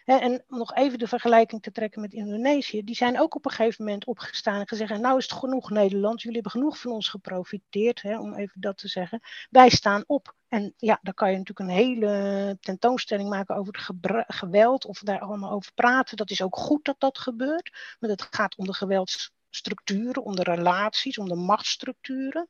[0.07, 3.51] En om nog even de vergelijking te trekken met Indonesië, die zijn ook op een
[3.51, 7.09] gegeven moment opgestaan en gezegd, nou is het genoeg Nederland, jullie hebben genoeg van ons
[7.09, 9.21] geprofiteerd, hè, om even dat te zeggen.
[9.51, 10.35] Wij staan op.
[10.49, 15.21] En ja, dan kan je natuurlijk een hele tentoonstelling maken over het geweld of daar
[15.21, 16.17] allemaal over praten.
[16.17, 20.43] Dat is ook goed dat dat gebeurt, want het gaat om de geweldsstructuren, om de
[20.43, 22.47] relaties, om de machtsstructuren.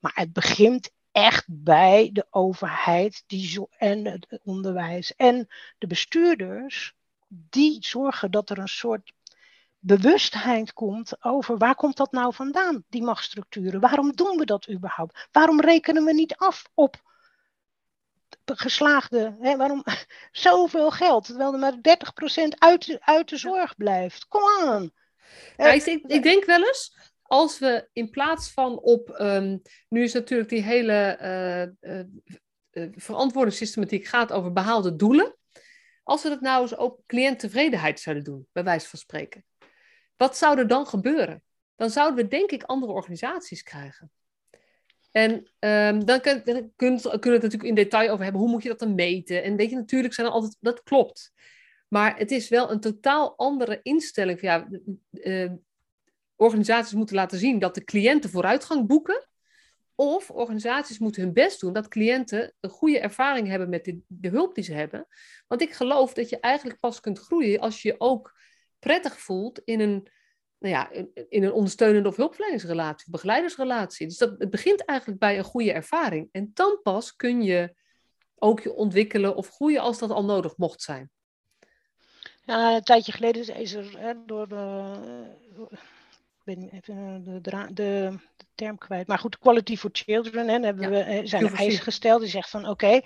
[0.00, 0.90] Maar het begint
[1.24, 5.48] echt bij de overheid die en het onderwijs en
[5.78, 6.94] de bestuurders,
[7.28, 9.12] die zorgen dat er een soort
[9.78, 13.80] bewustheid komt over waar komt dat nou vandaan, die machtsstructuren.
[13.80, 15.28] Waarom doen we dat überhaupt?
[15.32, 17.02] Waarom rekenen we niet af op
[18.44, 19.84] geslaagde, hè, waarom
[20.32, 21.78] zoveel geld, terwijl er maar 30%
[22.58, 24.26] uit, uit de zorg blijft?
[24.28, 24.90] Kom aan.
[25.56, 26.96] Ja, ik, ik, denk wel eens,
[27.28, 31.18] als we in plaats van op, um, nu is natuurlijk die hele
[31.82, 32.00] uh,
[32.72, 35.36] uh, verantwoordingssystematiek gaat over behaalde doelen.
[36.02, 39.44] Als we dat nou eens op cliënttevredenheid zouden doen, bij wijze van spreken.
[40.16, 41.42] Wat zou er dan gebeuren?
[41.76, 44.10] Dan zouden we denk ik andere organisaties krijgen.
[45.10, 48.40] En um, dan kun, dan kunnen we het natuurlijk in detail over hebben.
[48.40, 49.42] Hoe moet je dat dan meten?
[49.42, 50.56] En weet je, natuurlijk zijn er altijd...
[50.60, 51.32] Dat klopt.
[51.88, 54.40] Maar het is wel een totaal andere instelling.
[54.40, 54.68] Ja,
[56.38, 59.28] organisaties moeten laten zien dat de cliënten vooruitgang boeken.
[59.94, 64.28] Of organisaties moeten hun best doen dat cliënten een goede ervaring hebben met de, de,
[64.28, 65.06] hulp die ze hebben.
[65.46, 68.34] Want ik geloof dat je eigenlijk pas kunt groeien als je je ook
[68.78, 70.08] prettig voelt in een,
[70.58, 70.90] nou ja,
[71.28, 74.06] in, een ondersteunende of hulpverleningsrelatie, begeleidersrelatie.
[74.06, 76.28] Dus dat, het begint eigenlijk bij een goede ervaring.
[76.32, 77.74] En dan pas kun je
[78.34, 81.10] ook je ontwikkelen of groeien als dat al nodig mocht zijn.
[82.44, 84.94] Ja, een tijdje geleden is er hè, door de
[86.54, 88.18] ben even de, de, de,
[88.54, 89.06] term kwijt.
[89.06, 90.48] Maar goed, Quality for Children.
[90.48, 92.20] Hè, hebben we, eh, zijn er eisen gesteld.
[92.20, 93.00] Die zegt van oké,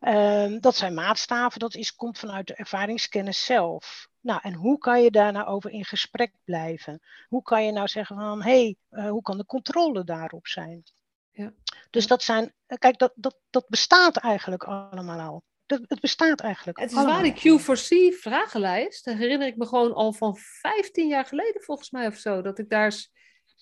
[0.00, 1.60] ehm, dat zijn maatstaven.
[1.60, 4.08] Dat is, komt vanuit de ervaringskennis zelf.
[4.20, 7.00] Nou, en hoe kan je daar nou over in gesprek blijven?
[7.28, 10.82] Hoe kan je nou zeggen van hé, hey, uh, hoe kan de controle daarop zijn?
[11.30, 11.52] Ja.
[11.90, 16.78] Dus dat zijn, eh, kijk, dat, dat, dat bestaat eigenlijk allemaal al het bestaat eigenlijk.
[16.78, 21.62] Het is waar, die Q4C-vragenlijst, daar herinner ik me gewoon al van 15 jaar geleden
[21.62, 23.06] volgens mij of zo, dat ik daar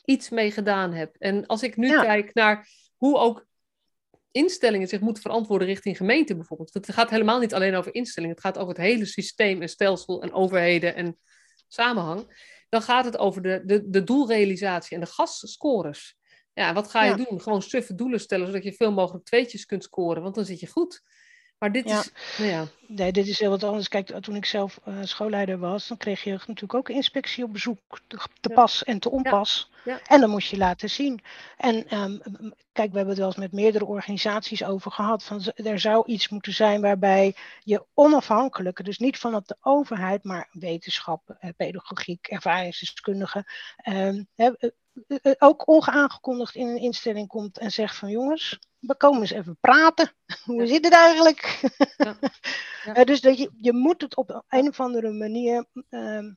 [0.05, 1.17] iets mee gedaan heb.
[1.19, 3.47] En als ik nu kijk naar hoe ook
[4.31, 6.75] instellingen zich moeten verantwoorden richting gemeente bijvoorbeeld.
[6.75, 10.23] Het gaat helemaal niet alleen over instellingen, het gaat over het hele systeem en stelsel
[10.23, 11.19] en overheden en
[11.69, 12.51] samenhang.
[12.69, 16.17] Dan gaat het over de, de, de doelrealisatie en de gasscores.
[16.53, 17.41] Ja, wat ga je doen?
[17.41, 20.67] Gewoon suffe doelen stellen, zodat je veel mogelijk tweetjes kunt scoren, want dan zit je
[20.67, 21.03] goed.
[21.63, 22.67] Maar dit is, nou ja.
[22.87, 23.89] Nee, dit is heel wat anders.
[23.89, 27.79] Kijk, toen ik zelf uh, schoolleider was, dan kreeg je natuurlijk ook inspectie op bezoek,
[28.41, 29.71] te, pas en te onpas.
[29.85, 30.01] Ja.
[30.07, 31.21] En dan moest je laten zien.
[31.57, 32.21] En um,
[32.73, 35.25] kijk, we hebben het wel eens met meerdere organisaties over gehad.
[35.25, 40.49] Van, er zou iets moeten zijn waarbij je onafhankelijk, dus niet vanuit de overheid, maar
[40.53, 43.45] wetenschap, eh, pedagogiek, ervaringsdeskundigen,
[43.89, 44.29] um,
[45.39, 50.13] ook ongeaangekondigd in een instelling komt en zegt van jongens, we komen eens even praten.
[50.45, 51.61] Hoe zit het eigenlijk?
[51.97, 52.17] Ja.
[52.85, 53.05] Ja.
[53.05, 56.33] dus dat je, je moet het op een of andere manier, uh,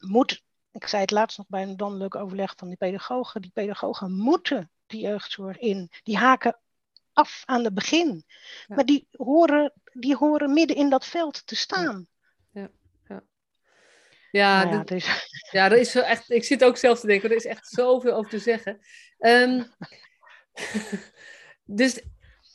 [0.00, 4.12] moet, ik zei het laatst nog bij een landelijk overleg van die pedagogen, die pedagogen
[4.12, 5.90] moeten die jeugdzorg in.
[6.02, 6.58] Die haken
[7.12, 8.24] af aan het begin.
[8.66, 12.08] Maar die horen, die horen midden in dat veld te staan.
[14.36, 15.06] Ja, Nou ja, dit- dus,
[15.56, 18.12] ja, er is zo echt, ik zit ook zelf te denken, er is echt zoveel
[18.12, 18.78] over te zeggen.
[19.18, 19.62] Ehm,
[21.80, 22.02] dus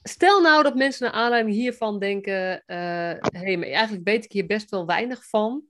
[0.04, 4.46] stel nou dat mensen naar aanleiding hiervan denken, eh hey, maar eigenlijk weet ik hier
[4.46, 5.64] best wel weinig van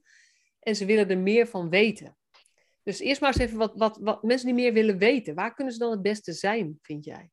[0.59, 2.17] en ze willen er meer van weten.
[2.83, 5.35] Dus eerst maar eens even wat, wat, wat mensen die meer willen weten.
[5.35, 7.29] Waar kunnen ze dan het beste zijn, vind jij?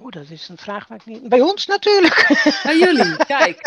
[0.00, 1.28] Oeh, dat is een vraag waar ik niet...
[1.28, 2.26] Bij ons natuurlijk.
[2.62, 3.60] Bij jullie, kijk.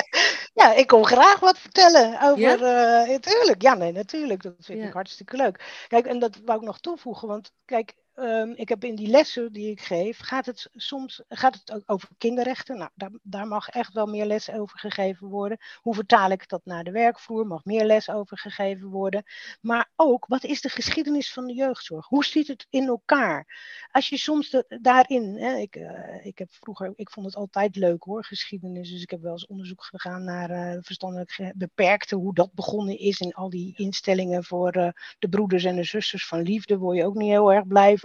[0.55, 2.39] Ja, ik kom graag wat vertellen over.
[2.39, 3.03] Ja?
[3.03, 4.43] eh, natuurlijk, ja, nee, natuurlijk.
[4.43, 4.87] Dat vind Ja.
[4.87, 5.85] ik hartstikke leuk.
[5.87, 9.51] Kijk, en dat wou ik nog toevoegen, want kijk, ehm, ik heb in die lessen
[9.51, 12.77] die ik geef, gaat het soms gaat het ook over kinderrechten.
[12.77, 15.57] Nou, daar, daar mag echt wel meer les over gegeven worden.
[15.81, 17.47] Hoe vertaal ik dat naar de werkvloer?
[17.47, 19.23] Mag meer les over gegeven worden.
[19.61, 22.07] Maar ook, wat is de geschiedenis van de jeugdzorg?
[22.07, 23.47] Hoe zit het in elkaar?
[23.91, 28.03] Als je soms daarin, hè, ik, eh, ik heb vroeger, ik vond het altijd leuk
[28.03, 28.91] hoor, geschiedenis.
[28.91, 33.19] Dus ik heb wel eens onderzoek gedaan naar eh, verstandelijk beperkte, hoe dat begonnen is
[33.19, 34.89] in al die instellingen voor eh,
[35.19, 37.97] de broeders en de zusters van liefde, word je ook niet heel erg blij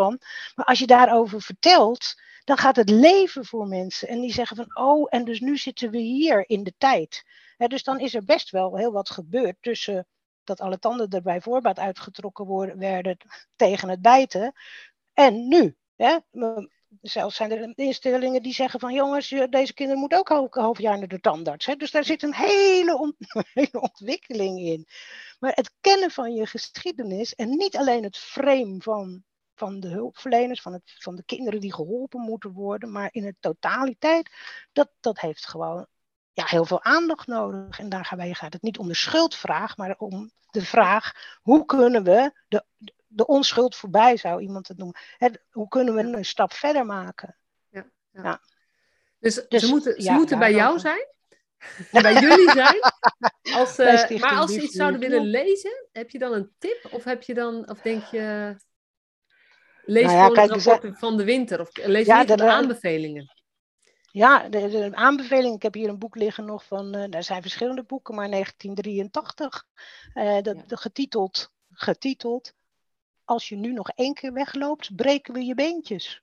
[0.54, 4.08] Maar als je daarover vertelt, dan gaat het leven voor mensen.
[4.08, 7.24] En die zeggen van, oh, en dus nu zitten we hier in de tijd.
[7.56, 10.06] Dus dan is er best wel heel wat gebeurd tussen
[10.44, 13.16] dat alle tanden er bij voorbaat uitgetrokken worden, werden
[13.56, 14.52] tegen het bijten.
[15.12, 15.76] En nu.
[16.30, 16.68] M-
[17.00, 20.98] Zelfs zijn er instellingen die zeggen van jongens, deze kinderen moeten ook elke half jaar
[20.98, 21.66] naar de tandarts.
[21.76, 23.14] Dus daar zit een hele
[23.80, 24.86] ontwikkeling in.
[25.38, 29.24] Maar het kennen van je geschiedenis en niet alleen het frame van,
[29.60, 33.36] van de hulpverleners, van, het, van de kinderen die geholpen moeten worden, maar in het
[33.40, 34.30] totaliteit,
[34.72, 35.86] dat, dat heeft gewoon
[36.32, 37.78] ja, heel veel aandacht nodig.
[37.78, 42.32] En daarbij gaat het niet om de schuldvraag, maar om de vraag: hoe kunnen we
[42.48, 42.64] de,
[43.06, 45.00] de onschuld voorbij, zou iemand het noemen?
[45.16, 47.36] Hè, hoe kunnen we een stap verder maken?
[49.18, 51.06] Dus, Dus, ze moeten, ze ja, moeten bij jou zijn,
[51.90, 52.78] bij jullie zijn.
[53.58, 56.88] Als, eh, maar als ze iets zouden willen lezen, heb je dan een tip?
[56.90, 58.56] Of heb je dan, of denk je,
[59.84, 61.60] lees Nou ja, gewoon het van de winter?
[61.60, 63.34] Of lees Ja, de- de aanbevelingen?
[64.12, 67.42] Ja, de, de aanbeveling, ik heb hier een boek liggen nog van, eh er zijn
[67.42, 69.64] verschillende boeken, maar 1983,
[70.14, 70.76] eh, dat, Ja.
[70.76, 72.52] getiteld, getiteld,
[73.24, 76.22] Als je nu nog één keer wegloopt, breken we je beentjes.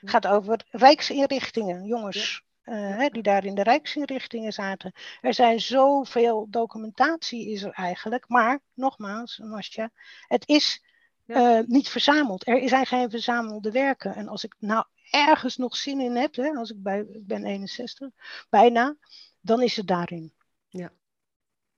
[0.00, 0.10] Ja.
[0.10, 2.42] gaat over rijksinrichtingen, jongens.
[2.62, 4.92] eh, hè, die daar in de rijksinrichtingen zaten.
[5.20, 9.90] Er zijn zoveel documentatie is er eigenlijk, maar nogmaals, Masja,
[10.26, 10.83] het is
[11.24, 11.58] Ja.
[11.58, 12.46] eh, niet verzameld.
[12.46, 14.14] Er zijn geen verzamelde werken.
[14.14, 17.44] En als ik nou ergens nog zin in heb, hè, als ik bij, ik ben
[17.44, 18.10] 61,
[18.50, 18.96] bijna,
[19.40, 20.34] dan is het daarin.
[20.68, 20.92] Ja.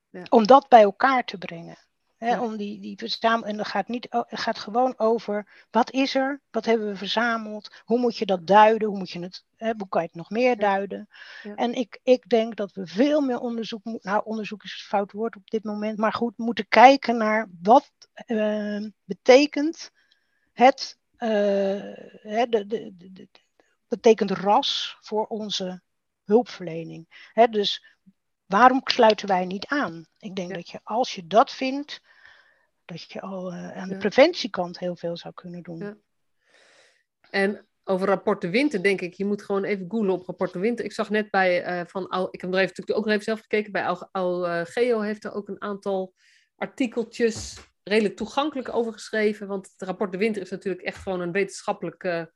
[0.09, 0.23] Ja.
[0.29, 1.86] Om dat bij elkaar te brengen.
[2.17, 2.41] Hè, Ja.
[2.41, 6.41] Om die, die verzamel, en dat gaat, niet, het gaat gewoon over wat is er,
[6.51, 9.89] wat hebben we verzameld, hoe moet je dat duiden, hoe, moet je het, hè, hoe
[9.89, 11.07] kan je het nog meer duiden.
[11.43, 11.55] Ja.
[11.55, 15.11] En ik, ik denk dat we veel meer onderzoek moeten, nou onderzoek is een fout
[15.11, 19.91] woord op dit moment, maar goed, moeten kijken naar wat eh, betekent
[20.53, 21.29] het, eh,
[22.21, 23.29] hè, de, de, de-
[23.87, 25.81] betekent ras voor onze
[26.23, 27.29] hulpverlening.
[27.33, 27.96] Hè, dus
[28.47, 30.05] waarom sluiten wij niet aan?
[30.17, 30.55] Ik denk Ja.
[30.55, 32.01] dat je als je dat vindt,
[32.85, 33.99] dat je al eh, aan de Ja.
[33.99, 35.77] preventiekant heel veel zou kunnen doen.
[35.79, 35.97] Ja.
[37.29, 40.59] En over rapport de winter denk ik, je moet gewoon even googlen op rapport de
[40.59, 40.85] winter.
[40.85, 43.25] Ik zag net bij eh, van, Al, ik heb er even, natuurlijk ook nog even
[43.25, 46.13] zelf gekeken, bij Al, Al eh, Geo heeft er ook een aantal
[46.55, 49.47] artikeltjes redelijk toegankelijk over geschreven.
[49.47, 52.27] Want het rapport de winter is natuurlijk echt gewoon een wetenschappelijk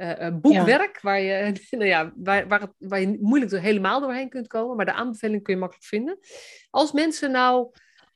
[0.00, 3.60] eh, eh, eh, boekwerk, waar, je, nou ja, waar, waar, het, waar je moeilijk door,
[3.60, 4.76] helemaal doorheen kunt komen.
[4.76, 6.18] Maar de aanbeveling kun je makkelijk vinden.
[6.70, 7.70] Als mensen nou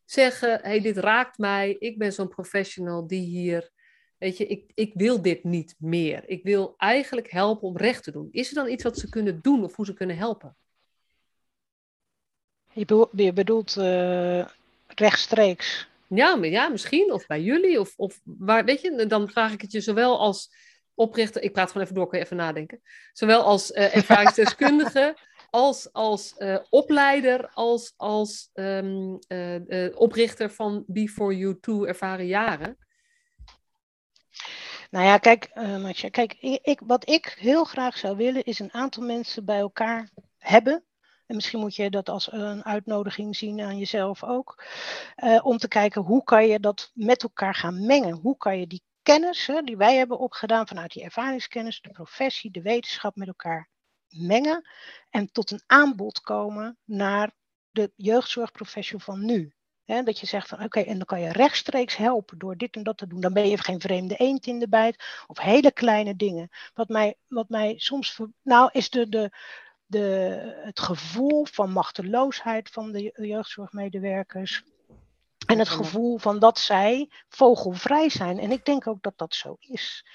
[0.04, 3.72] zeggen, hey, dit raakt mij, ik ben zo'n professional die hier
[4.18, 6.22] Weet je, ik, ik wil dit niet meer.
[6.26, 8.28] Ik wil eigenlijk helpen om recht te doen.
[8.30, 10.56] Is er dan iets wat ze kunnen doen of hoe ze kunnen helpen?
[12.72, 14.46] Je, bedoelt, je bedoelt eh,
[14.86, 15.88] rechtstreeks.
[16.06, 17.12] Ja, maar ja, misschien.
[17.12, 17.80] Of bij jullie.
[17.80, 20.50] Of, of waar, weet je, dan vraag ik het je zowel als
[20.94, 21.42] oprichter.
[21.42, 22.80] Ik praat gewoon even door, kan je even nadenken.
[23.12, 25.16] Zowel als eh, ervaringsdeskundige,
[25.50, 32.78] als als eh, opleider, als als ehm, eh, oprichter van Before You 2 Ervaren Jaren.
[34.90, 38.72] Nou ja, kijk, Matja, kijk ik, ik- wat ik heel graag zou willen is een
[38.72, 40.84] aantal mensen bij elkaar hebben.
[41.26, 44.64] En misschien moet je dat als een uitnodiging zien aan jezelf ook.
[45.42, 48.12] om te kijken hoe kan je dat met elkaar gaan mengen.
[48.14, 52.50] Hoe kan je die kennis hè, die wij hebben opgedaan vanuit die ervaringskennis, de professie,
[52.50, 53.68] de wetenschap met elkaar
[54.08, 54.68] mengen.
[55.10, 57.32] En tot een aanbod komen naar
[57.70, 59.54] de jeugdzorgprofessional van nu.
[59.84, 62.98] dat je zegt van oké, en dan kan je rechtstreeks helpen door dit en dat
[62.98, 63.20] te doen.
[63.20, 65.04] Dan ben je geen vreemde eend in de bijt.
[65.26, 66.48] Of hele kleine dingen.
[66.74, 68.20] Wat mij, wat mij soms.
[68.42, 69.30] Nou, is de, de,
[69.86, 70.00] de,
[70.64, 74.64] het gevoel van machteloosheid van de jeugdzorgmedewerkers.
[75.46, 78.38] En het gevoel van dat zij vogelvrij zijn.
[78.38, 80.06] En ik denk ook dat dat zo is.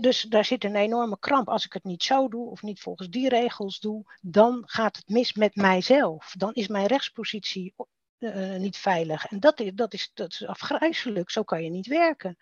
[0.00, 1.48] dus daar zit een enorme kramp.
[1.48, 5.08] Als ik het niet zo doe of niet volgens die regels doe, dan gaat het
[5.08, 6.34] mis met mijzelf.
[6.36, 7.74] Dan is mijn rechtspositie
[8.22, 9.26] uh, niet veilig.
[9.26, 11.30] En dat is, dat, is, dat is afgrijzelijk.
[11.30, 12.36] Zo kan je niet werken.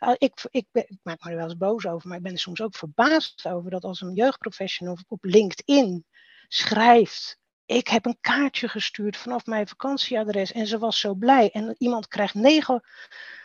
[0.00, 2.32] Uh, ik, ik, ben, ik, maak me er wel eens boos over, maar ik ben
[2.32, 6.06] er soms ook verbaasd over dat als een jeugdprofessional op LinkedIn
[6.48, 7.40] schrijft.
[7.72, 11.50] Ik heb een kaartje gestuurd vanaf mijn vakantieadres en ze was zo blij.
[11.50, 12.82] En iemand krijgt 9,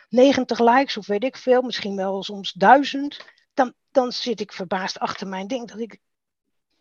[0.08, 3.24] 90 likes of weet ik veel, misschien wel soms duizend.
[3.54, 5.68] Dan, dan zit ik verbaasd achter mijn ding.
[5.68, 5.98] Dat ik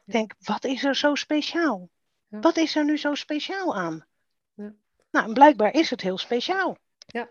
[0.06, 1.89] denk, wat is er zo speciaal?
[2.28, 2.39] Ja.
[2.39, 4.06] Wat is er nu zo speciaal aan?
[4.54, 4.74] Ja.
[5.12, 6.78] Nou, en blijkbaar is het heel speciaal.
[6.98, 7.30] Ja.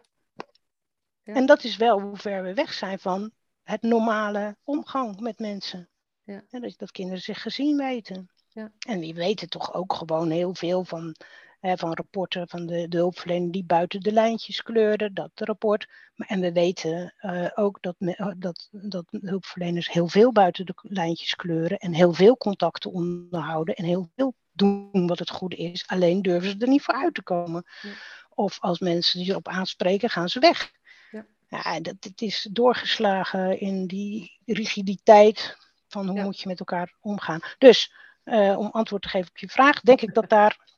[1.22, 1.34] ja.
[1.34, 5.88] En dat is wel hoe ver we weg zijn van het normale omgang met mensen.
[6.24, 6.42] Ja.
[6.48, 8.30] dat, dat kinderen zich gezien weten.
[8.56, 8.70] Ja.
[8.78, 11.14] En die weten toch ook gewoon heel veel van,
[11.60, 15.88] hè, van rapporten van de, de die buiten de lijntjes kleurden, dat rapport.
[16.14, 17.96] En we weten uh, ook dat,
[18.36, 23.84] dat, dat hulpverleners heel veel buiten de lijntjes kleuren en heel veel contacten onderhouden en
[23.84, 25.86] heel veel doen wat het goede is.
[25.86, 27.64] Alleen durven ze er niet voor uit te komen.
[27.82, 27.90] Ja.
[28.28, 30.72] Of als mensen die erop aanspreken, gaan ze weg.
[31.10, 31.26] Ja.
[31.48, 35.56] ja dat, het is doorgeslagen in die rigiditeit
[35.88, 37.40] van hoe moet je met elkaar omgaan.
[37.58, 40.74] Dus uh, om antwoord te geven op je vraag, denk ik dat daar,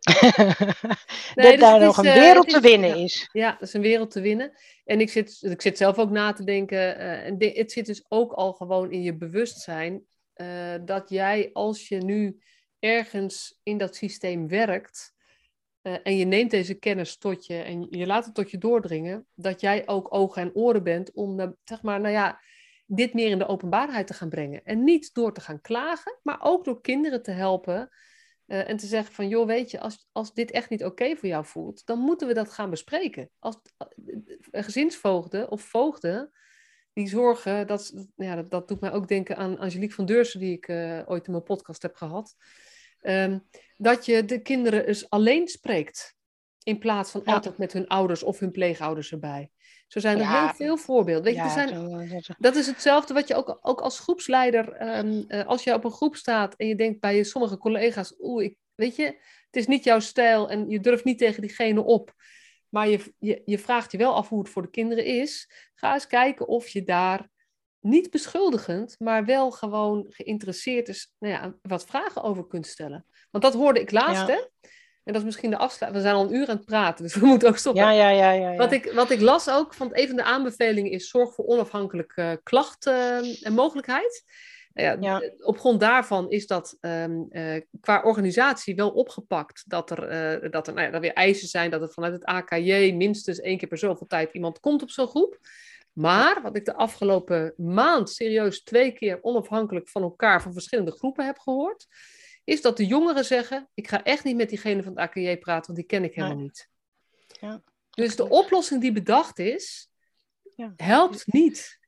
[1.34, 3.28] nee, dat daar nog een eh, wereld te winnen is.
[3.32, 4.52] Ja, dat is een wereld te winnen.
[4.84, 7.86] En ik zit, ik zit zelf ook na te denken, uh, en de, het zit
[7.86, 10.04] dus ook al gewoon in je bewustzijn,
[10.84, 12.40] dat jij als je nu
[12.78, 15.14] ergens in dat systeem werkt
[15.82, 19.26] uh, en je neemt deze kennis tot je en je laat het tot je doordringen,
[19.34, 22.40] dat jij ook ogen en oren bent om, zeg maar, nou ja,
[22.92, 24.64] dit meer in de openbaarheid te gaan brengen.
[24.64, 27.88] En niet door te gaan klagen, maar ook door kinderen te helpen
[28.46, 31.28] uh, en te zeggen van, joh, weet je, als, als dit echt niet oké voor
[31.28, 33.30] jou voelt, dan moeten we dat gaan bespreken.
[33.38, 36.30] Als uh, gezinsvoogden of voogden,
[36.92, 40.52] die zorgen, dat, ja, dat, dat, doet mij ook denken aan Angelique van Deursen, die
[40.52, 42.36] ik uh, ooit in mijn podcast heb gehad.
[43.02, 46.16] Um, dat je de kinderen eens alleen spreekt.
[46.62, 49.50] In plaats van altijd met hun ouders of hun pleegouders erbij.
[49.90, 51.24] Zo zijn er heel veel voorbeelden.
[51.24, 55.46] Weet je, er zijn, dat is hetzelfde wat je ook, ook als groepsleider, um, uh,
[55.46, 58.96] als je op een groep staat en je denkt bij sommige collega's, oeh, ik, weet
[58.96, 59.04] je,
[59.46, 62.14] het is niet jouw stijl en je durft niet tegen diegene op.
[62.68, 65.50] Maar je, je, je vraagt je wel af hoe het voor de kinderen is.
[65.74, 67.28] Ga eens kijken of je daar
[67.80, 73.06] niet beschuldigend, maar wel gewoon geïnteresseerd is, nou ja, wat vragen over kunt stellen.
[73.30, 74.40] Want dat hoorde ik laatst, hè?
[75.10, 76.04] En dat is misschien de afsluiting.
[76.04, 77.82] We zijn al een uur aan het praten, dus we moeten ook stoppen.
[77.82, 78.30] Ja, ja, ja.
[78.30, 78.56] ja, ja.
[78.56, 82.22] Wat, ik, wat ik las ook, van een van de aanbevelingen is zorg voor onafhankelijke
[82.22, 84.24] uh, klachten uh, en mogelijkheid.
[84.74, 90.42] Ja, ja, Op grond daarvan is dat um, uh, qua organisatie wel opgepakt dat er,
[90.42, 93.40] uh, dat er nou ja, dat weer eisen zijn dat er vanuit het AKJ minstens
[93.40, 95.38] één keer per zoveel tijd iemand komt op zo'n groep.
[95.92, 101.26] Maar wat ik de afgelopen maand serieus twee keer onafhankelijk van elkaar van verschillende groepen
[101.26, 101.86] heb gehoord,
[102.44, 105.66] is dat de jongeren zeggen: Ik ga echt niet met diegene van het AKJ praten,
[105.66, 106.68] want die ken ik helemaal niet.
[107.40, 109.88] Ja, dus de oplossing die bedacht is,
[110.56, 110.72] ja.
[110.76, 111.80] helpt niet.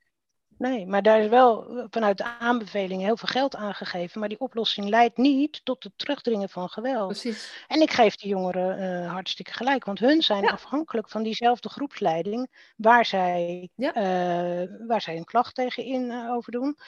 [0.62, 4.20] Nee, maar daar is wel vanuit de aanbeveling heel veel geld aangegeven.
[4.20, 7.06] Maar die oplossing leidt niet tot het terugdringen van geweld.
[7.06, 7.64] Precies.
[7.68, 9.84] En ik geef die jongeren uh, hartstikke gelijk.
[9.84, 12.72] Want hun zijn afhankelijk van diezelfde groepsleiding.
[12.76, 13.96] Waar zij, ja.
[13.96, 16.78] uh, waar zij een klacht tegen in uh, over doen.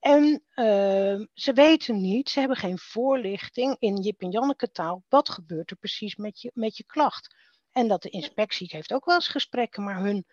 [0.00, 0.42] En
[1.34, 5.04] ze weten niet, ze hebben geen voorlichting in Jip en Janneke taal.
[5.08, 7.34] Wat gebeurt er precies met je, met je klacht?
[7.72, 10.26] En dat de inspectie heeft ook wel eens gesprekken, maar hun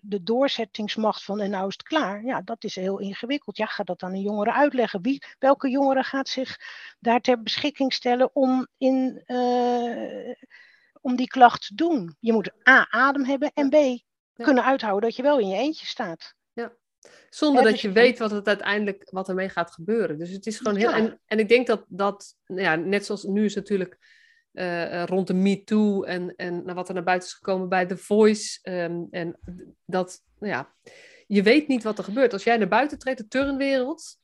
[0.00, 3.56] de doorzettingsmacht van en nou is het klaar, ja, dat is heel ingewikkeld.
[3.56, 5.02] Ja, ga dat aan een jongere uitleggen.
[5.02, 6.56] Wie, welke jongere gaat zich
[6.98, 10.34] daar ter beschikking stellen om, in, uh,
[11.00, 12.16] om die klacht te doen?
[12.20, 14.02] Je moet A, adem hebben en B,
[14.32, 16.36] kunnen uithouden dat je wel in je eentje staat.
[17.30, 20.18] Zonder dat je weet wat het uiteindelijk wat ermee gaat gebeuren.
[20.18, 20.92] Dus het is gewoon heel.
[20.92, 23.98] En, en ik denk dat dat, nou ja, net zoals nu is natuurlijk
[24.52, 27.96] uh, rond de Me Too en, en wat er naar buiten is gekomen bij The
[27.96, 28.70] Voice.
[28.70, 29.38] Um, en
[29.84, 30.74] dat, nou ja,
[31.26, 32.32] je weet niet wat er gebeurt.
[32.32, 34.18] Als jij naar buiten treedt, de turnwereld,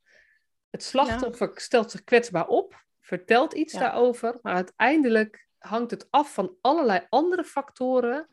[0.70, 6.56] het slachtoffer stelt zich kwetsbaar op, vertelt iets daarover, maar uiteindelijk hangt het af van
[6.60, 8.28] allerlei andere factoren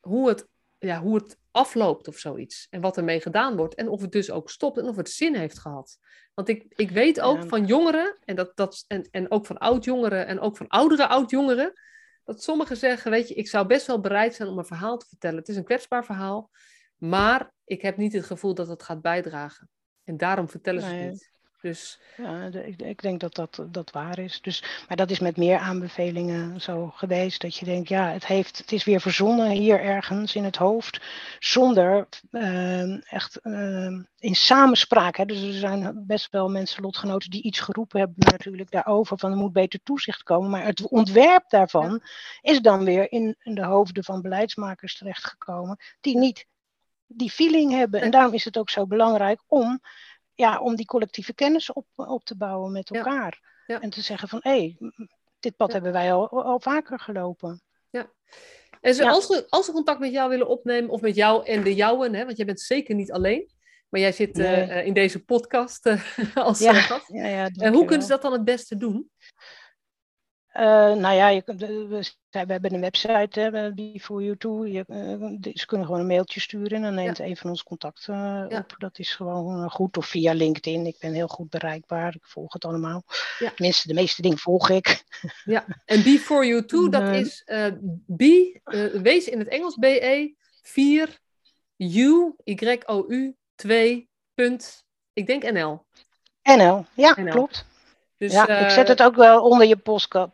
[0.00, 0.48] hoe het,
[0.88, 2.66] ja, hoe het afloopt of zoiets.
[2.70, 3.74] En wat ermee gedaan wordt.
[3.74, 5.98] En of het dus ook stopt en of het zin heeft gehad.
[6.34, 10.26] Want ik, ik weet ook van jongeren, en, dat, dat, en, en ook van oud-jongeren
[10.26, 11.72] en ook van oudere oud-jongeren,
[12.24, 15.06] Dat sommigen zeggen, weet je, ik zou best wel bereid zijn om een verhaal te
[15.08, 15.38] vertellen.
[15.38, 16.50] Het is een kwetsbaar verhaal,
[16.96, 19.68] maar ik heb niet het gevoel dat het gaat bijdragen.
[20.04, 21.32] En daarom vertellen ze het niet.
[21.60, 21.98] Dus...
[22.16, 24.40] Ja, ik, ik, denk dat, dat dat waar is.
[24.40, 27.40] Dus, maar dat is met meer aanbevelingen zo geweest.
[27.40, 31.00] Dat je denkt, ja, het, heeft, het is weer verzonnen hier ergens in het hoofd.
[31.38, 35.16] Zonder uh, echt uh, in samenspraak.
[35.16, 35.24] Hè.
[35.24, 39.18] Dus er zijn best wel mensen, lotgenoten, die iets geroepen hebben natuurlijk daarover.
[39.18, 40.50] Van er moet beter toezicht komen.
[40.50, 42.02] Maar het ontwerp daarvan
[42.40, 45.76] is dan weer in, in de hoofden van beleidsmakers terechtgekomen.
[46.00, 46.46] Die niet
[47.12, 48.00] die feeling hebben.
[48.00, 49.80] En daarom is het ook zo belangrijk om
[50.34, 53.48] ja, om die collectieve kennis op, op te bouwen met elkaar.
[53.66, 54.76] En te zeggen van, hé, hey,
[55.40, 57.62] dit pad hebben wij al, al vaker gelopen.
[57.90, 58.10] Ja.
[58.80, 61.74] En ze, als, ze, als contact met jou willen opnemen, of met jou en de
[61.74, 63.50] jouwen, hè, want jij bent zeker niet alleen,
[63.88, 66.00] maar jij zit uh, in deze podcast uh,
[66.34, 66.72] als ja.
[66.72, 67.08] gast.
[67.12, 69.10] Ja, ja, hoe kunnen ze dat dan het beste doen?
[70.56, 70.62] Uh,
[70.94, 71.86] nou ja, je, we,
[72.30, 74.66] we, hebben een website, hè, Before You Too.
[74.66, 78.06] Je, uh, ze kunnen gewoon een mailtje sturen en dan neemt een van ons contact
[78.10, 78.16] uh,
[78.48, 78.58] ja.
[78.58, 78.74] op.
[78.78, 79.96] Dat is gewoon goed.
[79.96, 80.86] Of via LinkedIn.
[80.86, 82.14] Ik ben heel goed bereikbaar.
[82.14, 83.02] Ik volg het allemaal.
[83.38, 83.50] Ja.
[83.50, 85.04] Tenminste, de meeste dingen volg ik.
[85.44, 87.44] Ja, en Before You Too, dat is
[88.16, 88.22] B,
[89.02, 91.18] wees in het Engels BE, 4,
[91.76, 95.86] U, Y-O-U, 2, punt, ik denk NL.
[96.42, 97.30] NL, ja, NL.
[97.30, 97.68] klopt.
[98.20, 99.76] Dus, ja, ik zet eh, het ook wel onder je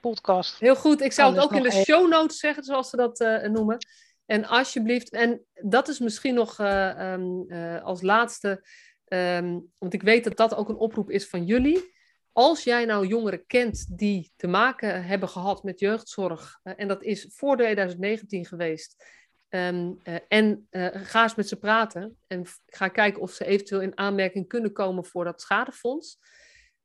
[0.01, 0.59] podcast.
[0.59, 1.01] Heel goed.
[1.01, 3.79] Ik zou het ook in de show notes zeggen, zoals ze dat uh, noemen.
[4.25, 7.51] En alsjeblieft, en dat is misschien nog uh, um,
[7.83, 8.67] als laatste,
[9.09, 11.95] um, want ik weet dat dat ook een oproep is van jullie.
[12.33, 17.29] Als jij nou jongeren kent die te maken hebben gehad met jeugdzorg, en dat is
[17.33, 19.05] voor 2019 geweest,
[19.49, 24.49] um, en ga eens met ze praten en ga kijken of ze eventueel in aanmerking
[24.49, 26.19] kunnen komen voor dat schadefonds.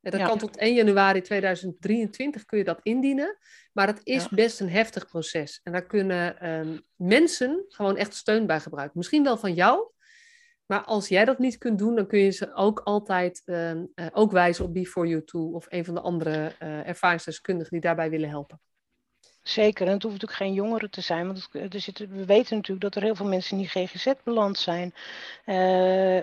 [0.01, 3.37] Dat kan tot 1 januari 2023 kun je dat indienen.
[3.71, 5.59] Maar dat is best een heftig proces.
[5.63, 8.97] En daar kunnen ehm, mensen gewoon echt steun bij gebruiken.
[8.97, 9.91] Misschien wel van jou.
[10.65, 13.83] Maar als jij dat niet kunt doen, dan kun je ze ook altijd uh, uh,
[14.11, 18.09] ook wijzen op Before You Too of een van de andere uh, ervaringsdeskundigen die daarbij
[18.09, 18.59] willen helpen.
[19.43, 22.81] Zeker, en het hoeft natuurlijk geen jongeren te zijn, want het, er we weten natuurlijk
[22.81, 24.93] dat er heel veel mensen in die GGZ beland zijn.
[25.45, 25.55] Uh,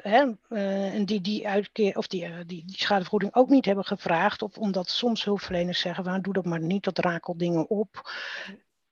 [0.03, 4.43] hè, uh, en die die uitkeer, of die, uh, die, schadevergoeding ook niet hebben gevraagd.
[4.43, 8.11] Of omdat soms hulpverleners zeggen, van, doe dat maar niet, dat rakelt dingen op.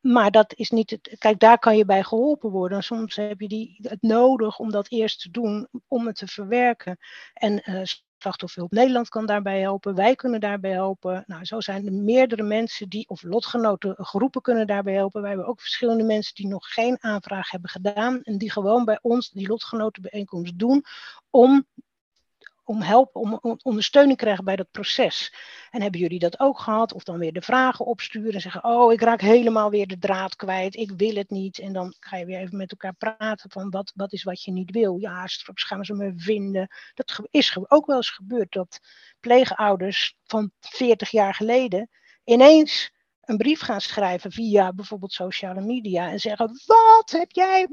[0.01, 1.17] Maar dat is niet het.
[1.19, 2.83] Kijk, daar kan je bij geholpen worden.
[2.83, 6.99] Soms heb je die, het nodig om dat eerst te doen, om het te verwerken.
[7.35, 7.63] En
[8.19, 9.95] Slachtofferhulp Nederland kan daarbij helpen.
[9.95, 11.25] Wij kunnen daarbij helpen.
[11.27, 15.21] Nou, zo zijn er meerdere mensen die, of lotgenoten, groepen kunnen daarbij helpen.
[15.21, 18.23] Wij hebben ook verschillende mensen die nog geen aanvraag hebben gedaan.
[18.23, 20.85] En die gewoon bij ons die lotgenotenbijeenkomst doen.
[21.31, 21.67] Om
[22.67, 25.35] om help, om, ondersteuning krijgen bij dat proces.
[25.71, 26.93] En hebben jullie dat ook gehad?
[26.93, 30.37] Of dan weer de vragen opsturen en zeggen: Oh, ik raak helemaal weer de draad
[30.37, 31.59] kwijt, ik wil het niet.
[31.59, 34.53] En dan ga je weer even met elkaar praten van wat, wat is wat je
[34.53, 34.97] niet wil.
[34.99, 36.69] Ja, straks gaan ze me vinden.
[36.95, 38.81] Dat is ook wel eens gebeurd dat
[39.21, 41.91] pleegouders van 40 jaar geleden
[42.25, 42.95] ineens
[43.27, 47.69] een brief gaan schrijven via bijvoorbeeld sociale media en zeggen: Wat heb jij?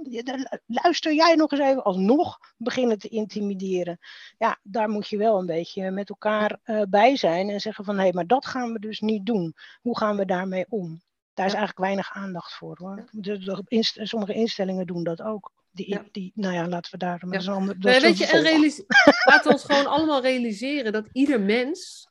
[0.66, 4.00] Luister jij nog eens even alsnog beginnen te intimideren?
[4.38, 7.96] Ja, daar moet je wel een beetje met elkaar uh, bij zijn en zeggen: van
[7.96, 9.56] hé, hey, maar dat gaan we dus niet doen.
[9.82, 11.02] Hoe gaan we daarmee om?
[11.34, 13.08] Daar is eigenlijk weinig aandacht voor hoor.
[13.12, 15.52] De, inst sommige instellingen doen dat ook.
[15.72, 16.04] Die, ja.
[16.12, 17.52] die, nou ja, laten we daar maar ja.
[17.52, 18.42] ander, nee, weet je, en
[19.30, 22.08] laten we ons gewoon allemaal realiseren dat ieder mens,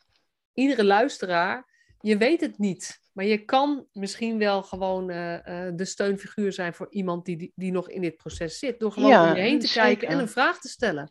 [0.53, 1.72] iedere luisteraar,
[2.03, 3.01] je weet het niet.
[3.13, 7.53] Maar je kan misschien wel gewoon uh, uh, de steunfiguur zijn voor iemand die, die,
[7.55, 8.81] die, nog in dit proces zit.
[8.81, 9.83] Door gewoon ja, om je heen te zeker.
[9.83, 11.11] kijken en een vraag te stellen.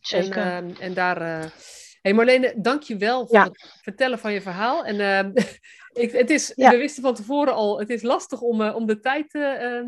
[0.00, 0.42] Zeker.
[0.42, 1.20] En, uh, en daar.
[1.20, 3.44] Hé hey Marlene, dank je wel voor ja.
[3.44, 4.84] het vertellen van je verhaal.
[4.84, 5.30] En ehm,
[6.04, 6.70] ik, het is, ja.
[6.70, 9.86] we wisten van tevoren al, het is lastig om, om, de tijd, ehm,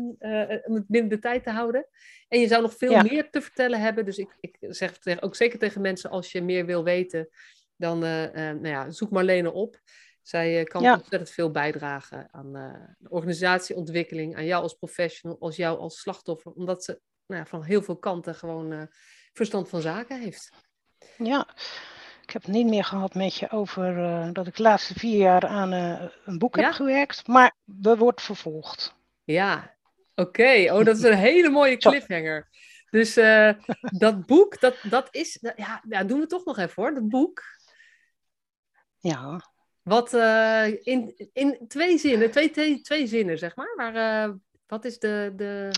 [0.65, 1.87] om het binnen de tijd te houden.
[2.27, 4.05] En je zou nog veel meer te vertellen hebben.
[4.05, 7.29] Dus ik, ik zeg ook zeker tegen mensen, als je meer wil weten,
[7.75, 9.79] dan nou ja, zoek Marlene op.
[10.21, 10.93] Zij eh, kan ja.
[10.93, 16.51] ontzettend veel bijdragen aan uh, de organisatieontwikkeling, aan jou als professional, als jou als slachtoffer,
[16.51, 18.83] omdat ze nou ja, van heel veel kanten gewoon uh,
[19.33, 20.49] verstand van zaken heeft.
[21.17, 21.47] Ja,
[22.21, 25.17] ik heb het niet meer gehad met je over uh, dat ik de laatste vier
[25.17, 25.71] jaar aan
[26.25, 26.63] een boek ja?
[26.63, 28.95] heb gewerkt, maar we wordt vervolgd.
[29.23, 29.75] Ja,
[30.15, 30.73] oké.
[30.73, 32.47] Oh, dat is een hele mooie cliffhanger.
[32.89, 33.13] Dus
[33.81, 37.43] dat boek, dat, dat is, ja, ja, doen we toch nog even hoor, dat boek.
[38.99, 39.41] Ja.
[39.83, 43.73] Wat uh, in, in twee zinnen, twee, twee, twee zinnen zeg maar.
[43.75, 43.95] Maar
[44.27, 44.33] uh,
[44.67, 45.71] wat is de, de.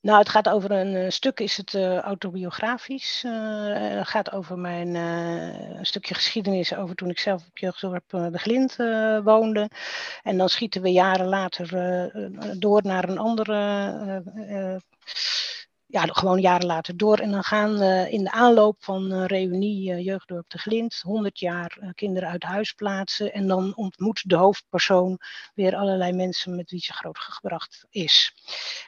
[0.00, 3.22] Nou, het gaat over een uh, stuk, is het autobiografisch.
[3.26, 8.76] Het gaat over mijn een stukje geschiedenis over toen ik zelf op jeugdzorg De Glind
[9.24, 9.70] woonde.
[10.22, 11.68] En dan schieten we jaren later
[12.58, 14.22] door naar een andere
[15.94, 17.18] ja, gewoon jaren later door.
[17.18, 21.78] En dan gaan in de aanloop van uh, reunie uh, Jeugddorp de Glint 100 jaar
[21.80, 23.32] uh, kinderen uit huis plaatsen.
[23.32, 25.18] En dan ontmoet de hoofdpersoon
[25.54, 28.34] weer allerlei mensen met wie ze grootgebracht is.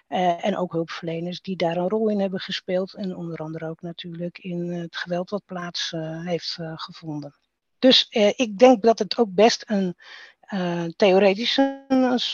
[0.08, 2.94] en ook hulpverleners die daar een rol in hebben gespeeld.
[2.94, 5.90] En onder andere ook natuurlijk in het geweld wat plaats
[6.24, 7.34] heeft gevonden.
[7.78, 8.06] Dus
[8.36, 9.96] ik denk dat het ook best een
[10.54, 11.84] uh, theoretisch een,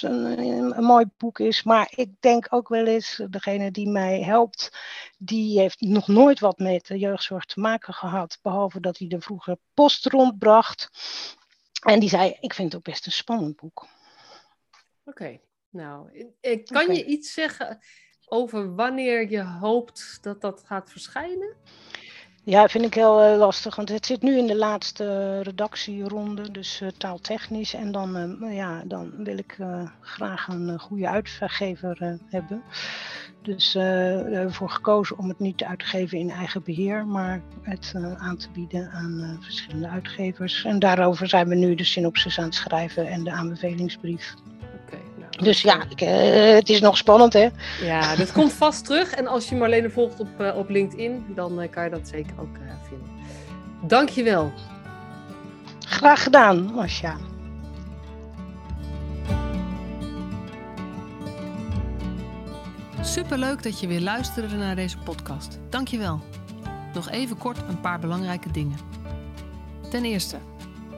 [0.01, 1.63] een, een, mooi boek is.
[1.63, 4.71] Maar ik denk ook wel eens, degene die mij helpt,
[5.19, 8.39] die heeft nog nooit wat met de jeugdzorg te maken gehad.
[8.43, 10.91] Behalve dat hij de vroege post rondbracht.
[11.83, 13.87] En die zei, ik vind het ook best een spannend boek.
[15.05, 15.41] Oké,
[15.71, 17.79] nou, ik, kan je iets zeggen
[18.27, 21.57] over wanneer je hoopt dat dat gaat verschijnen?
[22.45, 26.81] Ja, vind ik heel uh, lastig, want het zit nu in de laatste redactieronde, dus
[26.81, 27.75] uh, taaltechnisch.
[27.75, 29.59] En dan, uh, ja, dan wil ik
[30.01, 32.63] graag een goede uitgever hebben.
[33.43, 38.51] Dus ervoor gekozen om het niet te geven in eigen beheer, maar het aan te
[38.51, 40.65] bieden aan verschillende uitgevers.
[40.65, 44.35] En daarover zijn we nu de synopsis aan het schrijven en de aanbevelingsbrief.
[45.43, 47.49] Dus ja, ik, uh, het is nog spannend, hè?
[47.81, 49.13] Ja, dat komt vast terug.
[49.13, 52.33] En als je Marlene volgt op, uh, op LinkedIn, dan uh, kan je dat zeker
[52.41, 52.57] ook
[52.89, 53.11] vinden.
[53.87, 54.53] Dankjewel.
[55.87, 57.17] Graag gedaan, Masja.
[63.01, 65.59] Superleuk dat je weer luisterde naar deze podcast.
[65.69, 66.21] Dankjewel.
[66.95, 68.79] Nog even kort een paar belangrijke dingen.
[69.91, 70.37] Ten eerste,